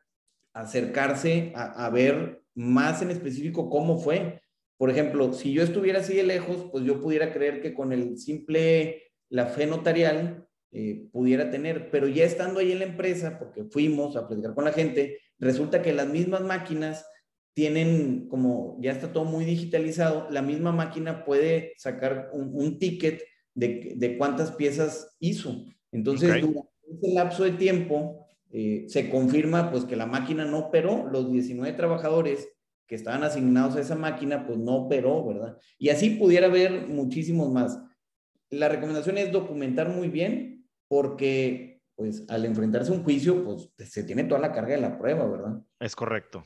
acercarse 0.53 1.53
a, 1.55 1.89
ver 1.89 2.43
más 2.53 3.01
en 3.01 3.11
específico 3.11 3.69
cómo 3.69 3.97
fue. 3.99 4.41
Por 4.77 4.89
ejemplo, 4.89 5.33
si 5.33 5.53
yo 5.53 5.63
estuviera 5.63 5.99
así 5.99 6.15
de 6.15 6.23
lejos, 6.23 6.67
pues 6.71 6.83
yo 6.83 6.99
pudiera 7.01 7.31
creer 7.31 7.61
que 7.61 7.73
con 7.73 7.93
el 7.93 8.17
simple, 8.17 9.11
la 9.29 9.45
fe 9.45 9.65
notarial, 9.65 10.47
eh, 10.73 11.07
pudiera 11.11 11.49
tener, 11.49 11.89
pero 11.91 12.07
ya 12.07 12.25
estando 12.25 12.59
ahí 12.59 12.71
en 12.71 12.79
la 12.79 12.85
empresa, 12.85 13.37
porque 13.39 13.65
fuimos 13.65 14.15
a 14.15 14.27
platicar 14.27 14.53
con 14.53 14.65
la 14.65 14.73
gente, 14.73 15.19
resulta 15.37 15.81
que 15.81 15.93
las 15.93 16.07
mismas 16.07 16.41
máquinas 16.41 17.05
tienen 17.53 18.27
como, 18.29 18.77
ya 18.81 18.91
está 18.91 19.11
todo 19.11 19.25
muy 19.25 19.45
digitalizado, 19.45 20.27
la 20.29 20.41
misma 20.41 20.71
máquina 20.71 21.25
puede 21.25 21.73
sacar 21.77 22.29
un, 22.33 22.79
ticket 22.79 23.21
de, 23.53 23.93
de 23.97 24.17
cuántas 24.17 24.51
piezas 24.53 25.15
hizo. 25.19 25.65
Entonces, 25.91 26.41
durante 26.41 26.69
ese 26.89 27.13
lapso 27.13 27.43
de 27.43 27.51
tiempo, 27.51 28.25
eh, 28.51 28.85
se 28.87 29.09
confirma 29.09 29.71
pues 29.71 29.85
que 29.85 29.95
la 29.95 30.05
máquina 30.05 30.45
no 30.45 30.59
operó, 30.59 31.07
los 31.09 31.31
19 31.31 31.73
trabajadores 31.73 32.49
que 32.87 32.95
estaban 32.95 33.23
asignados 33.23 33.75
a 33.75 33.81
esa 33.81 33.95
máquina, 33.95 34.45
pues 34.45 34.57
no 34.59 34.75
operó, 34.75 35.25
¿verdad? 35.25 35.57
Y 35.77 35.89
así 35.89 36.11
pudiera 36.11 36.47
haber 36.47 36.87
muchísimos 36.87 37.49
más. 37.51 37.81
La 38.49 38.67
recomendación 38.67 39.17
es 39.17 39.31
documentar 39.31 39.87
muy 39.89 40.09
bien, 40.09 40.67
porque 40.89 41.81
pues 41.95 42.25
al 42.29 42.43
enfrentarse 42.45 42.91
a 42.91 42.95
un 42.95 43.03
juicio, 43.03 43.45
pues 43.45 43.71
se 43.89 44.03
tiene 44.03 44.25
toda 44.25 44.41
la 44.41 44.51
carga 44.51 44.75
de 44.75 44.81
la 44.81 44.97
prueba, 44.97 45.25
¿verdad? 45.25 45.61
Es 45.79 45.95
correcto. 45.95 46.43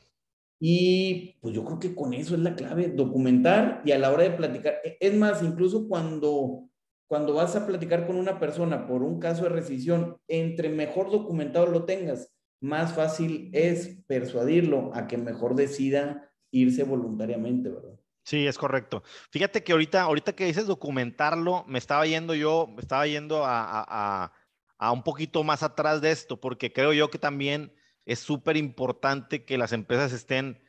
Y 0.60 1.36
pues 1.40 1.54
yo 1.54 1.64
creo 1.64 1.78
que 1.78 1.94
con 1.94 2.14
eso 2.14 2.34
es 2.34 2.40
la 2.40 2.54
clave, 2.54 2.88
documentar 2.88 3.82
y 3.84 3.92
a 3.92 3.98
la 3.98 4.12
hora 4.12 4.22
de 4.22 4.30
platicar. 4.30 4.76
E, 4.84 4.96
es 5.00 5.14
más, 5.14 5.42
incluso 5.42 5.88
cuando 5.88 6.68
cuando 7.06 7.34
vas 7.34 7.54
a 7.56 7.66
platicar 7.66 8.06
con 8.06 8.16
una 8.16 8.38
persona 8.38 8.86
por 8.86 9.02
un 9.02 9.20
caso 9.20 9.44
de 9.44 9.50
rescisión, 9.50 10.18
entre 10.28 10.68
mejor 10.68 11.10
documentado 11.10 11.66
lo 11.66 11.84
tengas, 11.84 12.32
más 12.60 12.94
fácil 12.94 13.50
es 13.52 14.02
persuadirlo 14.06 14.90
a 14.94 15.06
que 15.06 15.16
mejor 15.16 15.54
decida 15.54 16.32
irse 16.50 16.84
voluntariamente, 16.84 17.68
¿verdad? 17.68 18.00
Sí, 18.24 18.46
es 18.46 18.58
correcto. 18.58 19.04
Fíjate 19.30 19.62
que 19.62 19.72
ahorita, 19.72 20.02
ahorita 20.02 20.34
que 20.34 20.46
dices 20.46 20.66
documentarlo, 20.66 21.64
me 21.68 21.78
estaba 21.78 22.06
yendo 22.06 22.34
yo, 22.34 22.66
me 22.66 22.80
estaba 22.80 23.06
yendo 23.06 23.44
a, 23.44 24.32
a 24.78 24.92
un 24.92 25.02
poquito 25.02 25.44
más 25.44 25.62
atrás 25.62 26.00
de 26.00 26.10
esto, 26.10 26.40
porque 26.40 26.72
creo 26.72 26.92
yo 26.92 27.10
que 27.10 27.18
también 27.18 27.72
es 28.04 28.20
súper 28.20 28.56
importante 28.56 29.44
que 29.44 29.58
las 29.58 29.72
empresas 29.72 30.12
estén 30.12 30.62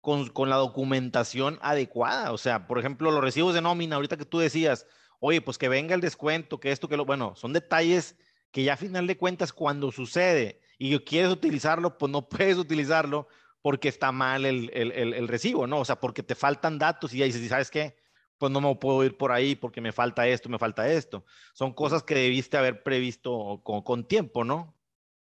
con, 0.00 0.28
con, 0.28 0.50
la 0.50 0.56
documentación 0.56 1.58
adecuada. 1.62 2.32
O 2.32 2.38
sea, 2.38 2.66
por 2.66 2.78
ejemplo, 2.78 3.10
los 3.10 3.22
recibos 3.22 3.54
de 3.54 3.62
nómina, 3.62 3.96
ahorita 3.96 4.16
que 4.16 4.26
tú 4.26 4.38
decías, 4.38 4.86
oye, 5.26 5.40
pues 5.40 5.56
que 5.56 5.70
venga 5.70 5.94
el 5.94 6.02
descuento, 6.02 6.60
que 6.60 6.70
esto, 6.70 6.86
que 6.86 6.98
lo, 6.98 7.06
bueno, 7.06 7.34
son 7.34 7.54
detalles 7.54 8.18
que 8.50 8.62
ya 8.62 8.74
a 8.74 8.76
final 8.76 9.06
de 9.06 9.16
cuentas 9.16 9.54
cuando 9.54 9.90
sucede 9.90 10.60
y 10.78 10.98
quieres 10.98 11.32
utilizarlo, 11.32 11.96
pues 11.96 12.12
no 12.12 12.28
puedes 12.28 12.58
utilizarlo 12.58 13.26
porque 13.62 13.88
está 13.88 14.12
mal 14.12 14.44
el, 14.44 14.70
el, 14.74 14.92
el, 14.92 15.26
recibo, 15.26 15.66
¿no? 15.66 15.80
O 15.80 15.84
sea, 15.86 15.98
porque 15.98 16.22
te 16.22 16.34
faltan 16.34 16.78
datos 16.78 17.14
y 17.14 17.18
ya 17.18 17.24
dices, 17.24 17.48
¿sabes 17.48 17.70
qué? 17.70 17.96
Pues 18.36 18.52
no 18.52 18.60
me 18.60 18.76
puedo 18.76 19.02
ir 19.02 19.16
por 19.16 19.32
ahí 19.32 19.54
porque 19.54 19.80
me 19.80 19.92
falta 19.92 20.28
esto, 20.28 20.50
me 20.50 20.58
falta 20.58 20.92
esto. 20.92 21.24
Son 21.54 21.72
cosas 21.72 22.02
que 22.02 22.14
debiste 22.14 22.58
haber 22.58 22.82
previsto 22.82 23.62
con, 23.64 23.80
con 23.80 24.06
tiempo, 24.06 24.44
¿no? 24.44 24.76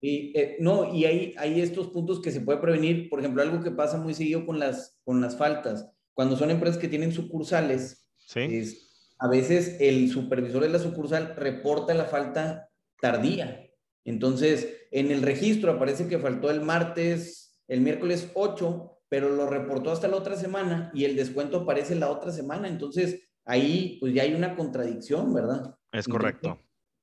Y, 0.01 0.37
eh, 0.37 0.57
no, 0.59 0.93
y 0.93 1.05
hay, 1.05 1.33
hay 1.39 1.61
estos 1.61 1.87
puntos 1.87 2.21
que 2.21 2.29
se 2.29 2.41
puede 2.41 2.59
prevenir. 2.59 3.09
Por 3.09 3.21
ejemplo, 3.21 3.41
algo 3.41 3.63
que 3.63 3.71
pasa 3.71 3.97
muy 3.97 4.13
seguido 4.13 4.45
con 4.45 4.59
las, 4.59 4.99
con 5.03 5.19
las 5.19 5.35
faltas. 5.35 5.89
Cuando 6.13 6.37
son 6.37 6.51
empresas 6.51 6.77
que 6.77 6.87
tienen 6.87 7.11
sucursales, 7.11 8.05
¿Sí? 8.17 8.88
A 9.19 9.27
veces 9.27 9.77
el 9.79 10.09
supervisor 10.09 10.63
de 10.63 10.69
la 10.69 10.79
sucursal 10.79 11.35
reporta 11.35 11.93
la 11.93 12.05
falta 12.05 12.69
tardía. 13.01 13.69
Entonces, 14.05 14.87
en 14.91 15.11
el 15.11 15.21
registro 15.21 15.73
aparece 15.73 16.07
que 16.07 16.17
faltó 16.17 16.49
el 16.49 16.61
martes, 16.61 17.59
el 17.67 17.81
miércoles 17.81 18.31
8, 18.33 18.97
pero 19.09 19.29
lo 19.29 19.47
reportó 19.47 19.91
hasta 19.91 20.07
la 20.07 20.15
otra 20.15 20.35
semana 20.35 20.89
y 20.93 21.03
el 21.03 21.15
descuento 21.15 21.57
aparece 21.57 21.95
la 21.95 22.09
otra 22.09 22.31
semana. 22.31 22.67
Entonces, 22.67 23.29
ahí 23.45 23.97
pues 23.99 24.13
ya 24.13 24.23
hay 24.23 24.33
una 24.33 24.55
contradicción, 24.55 25.33
¿verdad? 25.33 25.75
Es 25.91 26.07
correcto. 26.07 26.59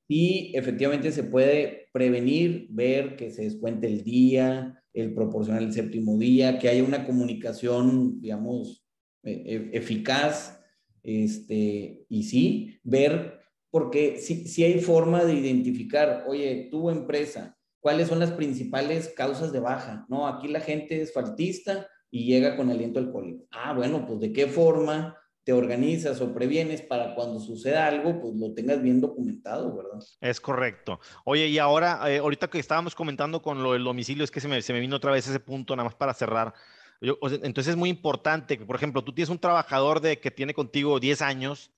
y 0.09 0.53
efectivamente 0.57 1.11
se 1.11 1.25
puede 1.25 1.89
prevenir, 1.93 2.69
ver 2.71 3.17
que 3.17 3.31
se 3.31 3.43
descuente 3.43 3.89
el 3.89 4.05
día, 4.05 4.81
el 4.95 5.13
proporcionar 5.13 5.63
el 5.63 5.73
séptimo 5.73 6.17
día, 6.17 6.59
que 6.59 6.69
haya 6.69 6.85
una 6.85 7.05
comunicación, 7.05 8.21
digamos, 8.21 8.87
e, 9.25 9.33
e, 9.33 9.77
eficaz, 9.77 10.61
este, 11.07 12.05
y 12.09 12.25
sí, 12.25 12.81
ver, 12.83 13.41
porque 13.71 14.19
si, 14.19 14.49
si 14.49 14.65
hay 14.65 14.81
forma 14.81 15.25
de 15.25 15.35
identificar, 15.35 16.25
oye, 16.27 16.69
tu 16.71 16.91
empresa, 16.91 17.57
cuáles 17.81 18.09
son 18.09 18.19
las 18.19 18.33
principales 18.33 19.13
causas 19.17 19.53
de 19.53 19.61
baja, 19.61 20.05
¿no? 20.09 20.27
Aquí 20.27 20.49
la 20.49 20.61
gente 20.61 21.01
es 21.01 21.13
faltista 21.13 21.87
y 22.11 22.27
llega 22.27 22.57
con 22.57 22.71
aliento 22.71 22.99
alcohólico. 22.99 23.47
Ah, 23.53 23.73
bueno, 23.73 24.05
pues 24.07 24.19
de 24.19 24.33
qué 24.33 24.49
forma 24.49 25.17
te 25.45 25.53
organizas 25.53 26.21
o 26.21 26.35
previenes 26.35 26.83
para 26.83 27.15
cuando 27.15 27.39
suceda 27.39 27.87
algo, 27.87 28.21
pues 28.21 28.35
lo 28.35 28.53
tengas 28.53 28.83
bien 28.83 29.01
documentado, 29.01 29.77
¿verdad? 29.77 30.01
Es 30.21 30.41
correcto. 30.41 30.99
Oye, 31.25 31.47
y 31.47 31.59
ahora, 31.59 32.01
eh, 32.11 32.19
ahorita 32.19 32.51
que 32.51 32.59
estábamos 32.59 32.97
comentando 32.97 33.41
con 33.41 33.63
lo 33.63 33.75
del 33.75 33.85
domicilio, 33.85 34.25
es 34.25 34.33
que 34.33 34.41
se 34.41 34.49
me, 34.49 34.61
se 34.61 34.73
me 34.73 34.81
vino 34.81 34.97
otra 34.97 35.13
vez 35.13 35.29
ese 35.29 35.39
punto, 35.39 35.77
nada 35.77 35.85
más 35.85 35.95
para 35.95 36.15
cerrar. 36.15 36.53
Yo, 37.01 37.19
entonces 37.43 37.73
es 37.73 37.77
muy 37.77 37.91
importante 37.91 38.59
que, 38.59 38.65
por 38.65 38.77
ejemplo, 38.77 39.03
tú 39.03 39.13
tienes 39.13 39.29
un 39.29 39.39
trabajador 39.39 40.01
de 40.01 40.19
que 40.19 40.31
tiene 40.31 40.55
contigo 40.55 40.99
10 40.99 41.23
años, 41.23 41.71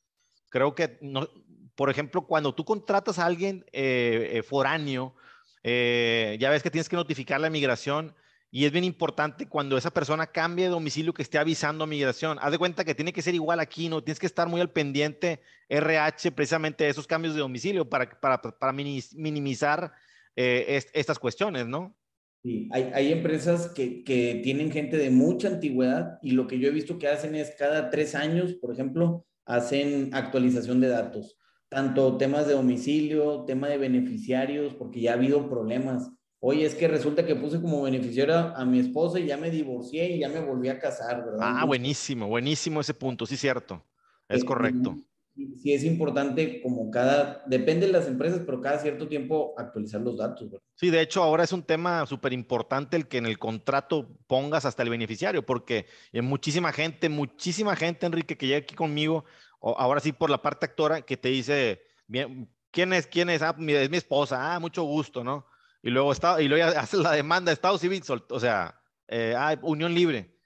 creo 0.49 0.75
que, 0.75 0.99
no, 1.01 1.29
por 1.75 1.91
ejemplo, 1.91 2.27
cuando 2.27 2.55
tú 2.55 2.65
contratas 2.65 3.19
a 3.19 3.27
alguien 3.27 3.65
eh, 3.73 4.31
eh, 4.35 4.43
foráneo, 4.43 5.15
ya 5.65 6.51
ves 6.51 6.63
que 6.63 6.71
tienes 6.71 6.89
que 6.89 6.97
notificar 6.97 7.41
la 7.41 7.51
migración 7.51 8.15
y 8.51 8.65
es 8.65 8.73
bien 8.73 8.85
importante 8.85 9.47
cuando 9.47 9.77
esa 9.77 9.91
persona 9.91 10.27
cambie 10.27 10.65
de 10.65 10.71
domicilio 10.71 11.13
que 11.13 11.23
esté 11.23 11.37
avisando 11.37 11.85
a 11.85 11.87
migración. 11.87 12.39
Haz 12.41 12.53
de 12.53 12.59
cuenta 12.59 12.85
que 12.85 12.95
tiene 12.95 13.13
que 13.13 13.21
ser 13.21 13.35
igual 13.35 13.61
aquí, 13.61 13.89
¿no? 13.89 14.03
Tienes 14.03 14.19
que 14.19 14.27
estar 14.27 14.49
muy 14.49 14.61
al 14.61 14.71
pendiente 14.71 15.43
RH 15.69 16.33
precisamente 16.33 16.85
de 16.85 16.91
esos 16.91 17.07
cambios 17.07 17.35
de 17.35 17.41
domicilio 17.41 17.89
para, 17.89 18.09
para, 18.09 18.41
para 18.41 18.73
minimizar 18.73 19.93
eh, 20.35 20.83
estas 20.95 21.19
cuestiones, 21.19 21.67
¿no? 21.67 21.95
Sí, 22.49 22.67
hay, 22.73 22.91
hay 22.95 23.13
empresas 23.13 23.69
que, 23.69 24.03
que, 24.05 24.41
tienen 24.43 24.71
gente 24.71 24.97
de 24.97 25.11
mucha 25.11 25.49
antigüedad 25.49 26.19
y 26.23 26.31
lo 26.31 26.47
que 26.47 26.59
yo 26.59 26.69
he 26.69 26.71
visto 26.71 26.99
que 26.99 27.09
hacen 27.09 27.35
es 27.35 27.55
cada 27.59 27.91
tres 27.91 28.15
años, 28.15 28.55
por 28.55 28.73
ejemplo, 28.73 29.27
hacen 29.45 30.15
actualización 30.15 30.81
de 30.81 30.89
datos, 30.89 31.37
tanto 31.69 32.17
temas 32.17 32.47
de 32.47 32.55
domicilio, 32.55 33.45
tema 33.45 33.69
de 33.69 33.77
beneficiarios, 33.77 34.73
porque 34.73 35.03
ya 35.03 35.11
ha 35.11 35.15
habido 35.17 35.51
problemas 35.51 36.11
Oye, 36.41 36.65
es 36.65 36.75
que 36.75 36.87
resulta 36.87 37.27
que 37.27 37.35
puse 37.35 37.61
como 37.61 37.83
beneficiaria 37.83 38.53
a 38.55 38.65
mi 38.65 38.79
esposa 38.79 39.19
y 39.19 39.27
ya 39.27 39.37
me 39.37 39.51
divorcié 39.51 40.13
y 40.13 40.21
ya 40.21 40.29
me 40.29 40.39
volví 40.39 40.69
a 40.69 40.79
casar, 40.79 41.25
¿verdad? 41.25 41.41
Ah, 41.41 41.65
buenísimo, 41.65 42.29
buenísimo 42.29 42.81
ese 42.81 42.95
punto, 42.95 43.27
sí, 43.27 43.37
cierto. 43.37 43.83
Es 44.29 44.45
correcto. 44.45 44.97
Sí, 45.63 45.73
es 45.73 45.85
importante 45.85 46.61
como 46.63 46.91
cada, 46.91 47.43
depende 47.47 47.87
de 47.87 47.93
las 47.93 48.07
empresas, 48.07 48.43
pero 48.45 48.61
cada 48.61 48.79
cierto 48.79 49.09
tiempo 49.09 49.55
actualizar 49.57 50.01
los 50.01 50.19
datos, 50.19 50.51
¿verdad? 50.51 50.65
Sí, 50.75 50.91
de 50.91 51.01
hecho, 51.01 51.23
ahora 51.23 51.45
es 51.45 51.53
un 51.53 51.63
tema 51.63 52.07
súper 52.07 52.33
importante 52.33 52.97
el 52.97 53.09
que 53.09 53.19
en 53.19 53.27
el 53.27 53.39
contrato 53.39 54.09
pongas 54.27 54.65
hasta 54.65 54.83
el 54.83 54.91
beneficiario, 54.91 55.47
porque 55.47 55.87
hay 56.13 56.23
muchísima 56.23 56.73
gente, 56.73 57.09
muchísima 57.09 57.77
gente, 57.77 58.07
Enrique, 58.07 58.37
que 58.37 58.47
llega 58.47 58.59
aquí 58.59 58.75
conmigo, 58.75 59.25
ahora 59.61 60.01
sí 60.01 60.13
por 60.13 60.31
la 60.31 60.43
parte 60.43 60.67
actora, 60.67 61.03
que 61.03 61.17
te 61.17 61.29
dice, 61.29 61.83
bien, 62.07 62.49
¿quién 62.71 62.93
es? 62.93 63.07
¿Quién 63.07 63.31
es? 63.31 63.43
Ah, 63.43 63.55
es 63.59 63.91
mi 63.91 63.97
esposa, 63.97 64.55
ah, 64.55 64.61
mucho 64.61 64.83
gusto, 64.83 65.23
¿no? 65.23 65.47
y 65.83 65.91
luego, 65.91 66.13
está, 66.13 66.41
y 66.41 66.49
luego 66.49 66.67
hace 66.79 66.97
la 66.97 67.13
demanda 67.13 67.51
de 67.51 67.55
Estado 67.55 67.79
Civil, 67.79 68.03
o 68.31 68.41
sea, 68.41 68.81
eh, 69.09 69.35
ah, 69.37 69.57
unión 69.63 69.95
libre. 69.95 70.38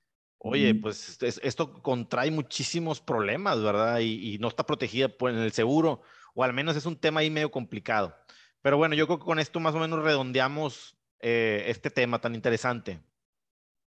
Oye, 0.44 0.74
pues 0.74 1.18
esto 1.22 1.72
contrae 1.82 2.32
muchísimos 2.32 3.00
problemas, 3.00 3.62
¿verdad? 3.62 4.00
Y, 4.00 4.38
no 4.40 4.48
está 4.48 4.66
protegida 4.66 5.08
pues, 5.08 5.34
en 5.36 5.40
el 5.40 5.52
seguro, 5.52 6.02
o 6.34 6.42
al 6.42 6.52
menos 6.52 6.76
es 6.76 6.84
un 6.84 6.96
tema 6.96 7.20
ahí 7.20 7.30
medio 7.30 7.52
complicado. 7.52 8.16
Pero 8.60 8.76
bueno, 8.76 8.96
yo 8.96 9.06
creo 9.06 9.20
que 9.20 9.24
con 9.24 9.38
esto 9.38 9.60
más 9.60 9.72
o 9.76 9.78
menos 9.78 10.02
redondeamos 10.02 10.98
eh, 11.20 11.64
este 11.68 11.90
tema 11.90 12.20
tan 12.20 12.34
interesante. 12.34 13.00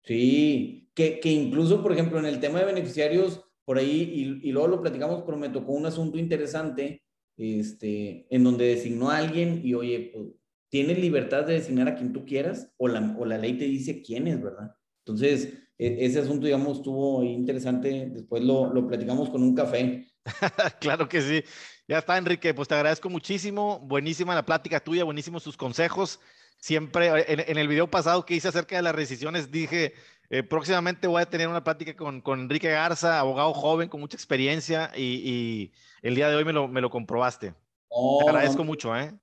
Sí, 0.04 0.92
que, 0.94 1.22
que, 1.22 1.32
incluso, 1.32 1.82
por 1.82 1.94
ejemplo, 1.94 2.20
en 2.20 2.26
el 2.26 2.42
tema 2.42 2.60
de 2.60 2.66
beneficiarios, 2.66 3.46
por 3.64 3.78
ahí, 3.78 4.42
y, 4.42 4.50
y, 4.50 4.52
luego 4.52 4.68
lo 4.68 4.82
platicamos, 4.82 5.24
pero 5.26 5.38
me 5.38 5.48
tocó 5.48 5.72
un 5.72 5.86
asunto 5.86 6.18
interesante, 6.18 7.04
este, 7.38 8.28
en 8.30 8.44
donde 8.44 8.66
designó 8.66 9.12
a 9.12 9.18
alguien 9.18 9.62
y, 9.64 9.76
oye, 9.76 10.12
pues, 10.14 10.28
tienes 10.68 11.00
libertad 11.00 11.46
de 11.46 11.54
designar 11.54 11.88
a 11.88 11.96
quien 11.96 12.12
tú 12.12 12.26
quieras 12.26 12.74
o 12.76 12.90
la, 12.90 13.16
o 13.18 13.24
la 13.24 13.38
ley 13.38 13.58
te 13.58 13.64
dice 13.66 14.02
quién 14.02 14.28
es, 14.28 14.44
¿verdad? 14.44 14.76
Entonces, 15.06 15.64
ese 15.78 16.20
asunto, 16.20 16.46
digamos, 16.46 16.78
estuvo 16.78 17.24
interesante. 17.24 18.10
Después 18.10 18.44
lo, 18.44 18.74
lo 18.74 18.88
platicamos 18.88 19.30
con 19.30 19.44
un 19.44 19.56
café. 19.56 20.08
claro 20.80 21.08
que 21.10 21.22
sí. 21.22 21.44
Ya 21.88 22.00
está, 22.00 22.18
Enrique. 22.18 22.54
Pues 22.54 22.68
te 22.68 22.76
agradezco 22.76 23.10
muchísimo. 23.10 23.80
Buenísima 23.80 24.36
la 24.36 24.46
plática 24.46 24.80
tuya, 24.80 25.04
buenísimos 25.04 25.44
tus 25.44 25.58
consejos. 25.58 26.20
Siempre, 26.58 27.26
en, 27.28 27.58
el 27.58 27.68
video 27.68 27.90
pasado 27.90 28.26
que 28.26 28.36
hice 28.36 28.48
acerca 28.48 28.78
de 28.78 28.82
las 28.82 28.96
rescisiones, 28.96 29.52
dije, 29.52 29.94
eh, 30.30 30.44
próximamente 30.44 31.08
voy 31.08 31.22
a 31.22 31.30
tener 31.30 31.50
una 31.50 31.62
plática 31.62 31.94
con, 31.94 32.22
con, 32.22 32.40
Enrique 32.40 32.70
Garza, 32.70 33.20
abogado 33.20 33.54
joven 33.54 33.90
con 33.90 34.00
mucha 34.00 34.16
experiencia, 34.16 34.90
y, 34.96 35.74
el 36.02 36.16
día 36.16 36.30
de 36.30 36.38
hoy 36.38 36.46
me 36.46 36.54
lo, 36.54 36.70
me 36.70 36.80
lo 36.80 36.90
comprobaste. 36.90 37.54
te 37.90 38.30
agradezco 38.30 38.64
mucho, 38.64 38.96
¿eh? 38.96 39.14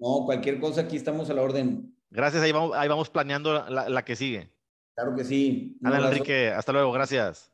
No, 0.00 0.24
cualquier 0.24 0.58
cosa, 0.58 0.80
aquí 0.80 0.96
estamos 0.96 1.30
a 1.30 1.34
la 1.34 1.42
orden. 1.42 1.94
Gracias, 2.10 2.42
ahí 2.42 2.50
vamos, 2.50 2.76
ahí 2.76 2.88
vamos 2.88 3.08
planeando 3.08 3.68
la, 3.68 3.88
la 3.88 4.04
que 4.04 4.16
sigue. 4.16 4.50
Claro 4.94 5.14
que 5.14 5.24
sí. 5.24 5.78
Alan 5.82 6.04
Enrique, 6.04 6.50
hasta 6.50 6.72
luego, 6.72 6.92
gracias. 6.92 7.50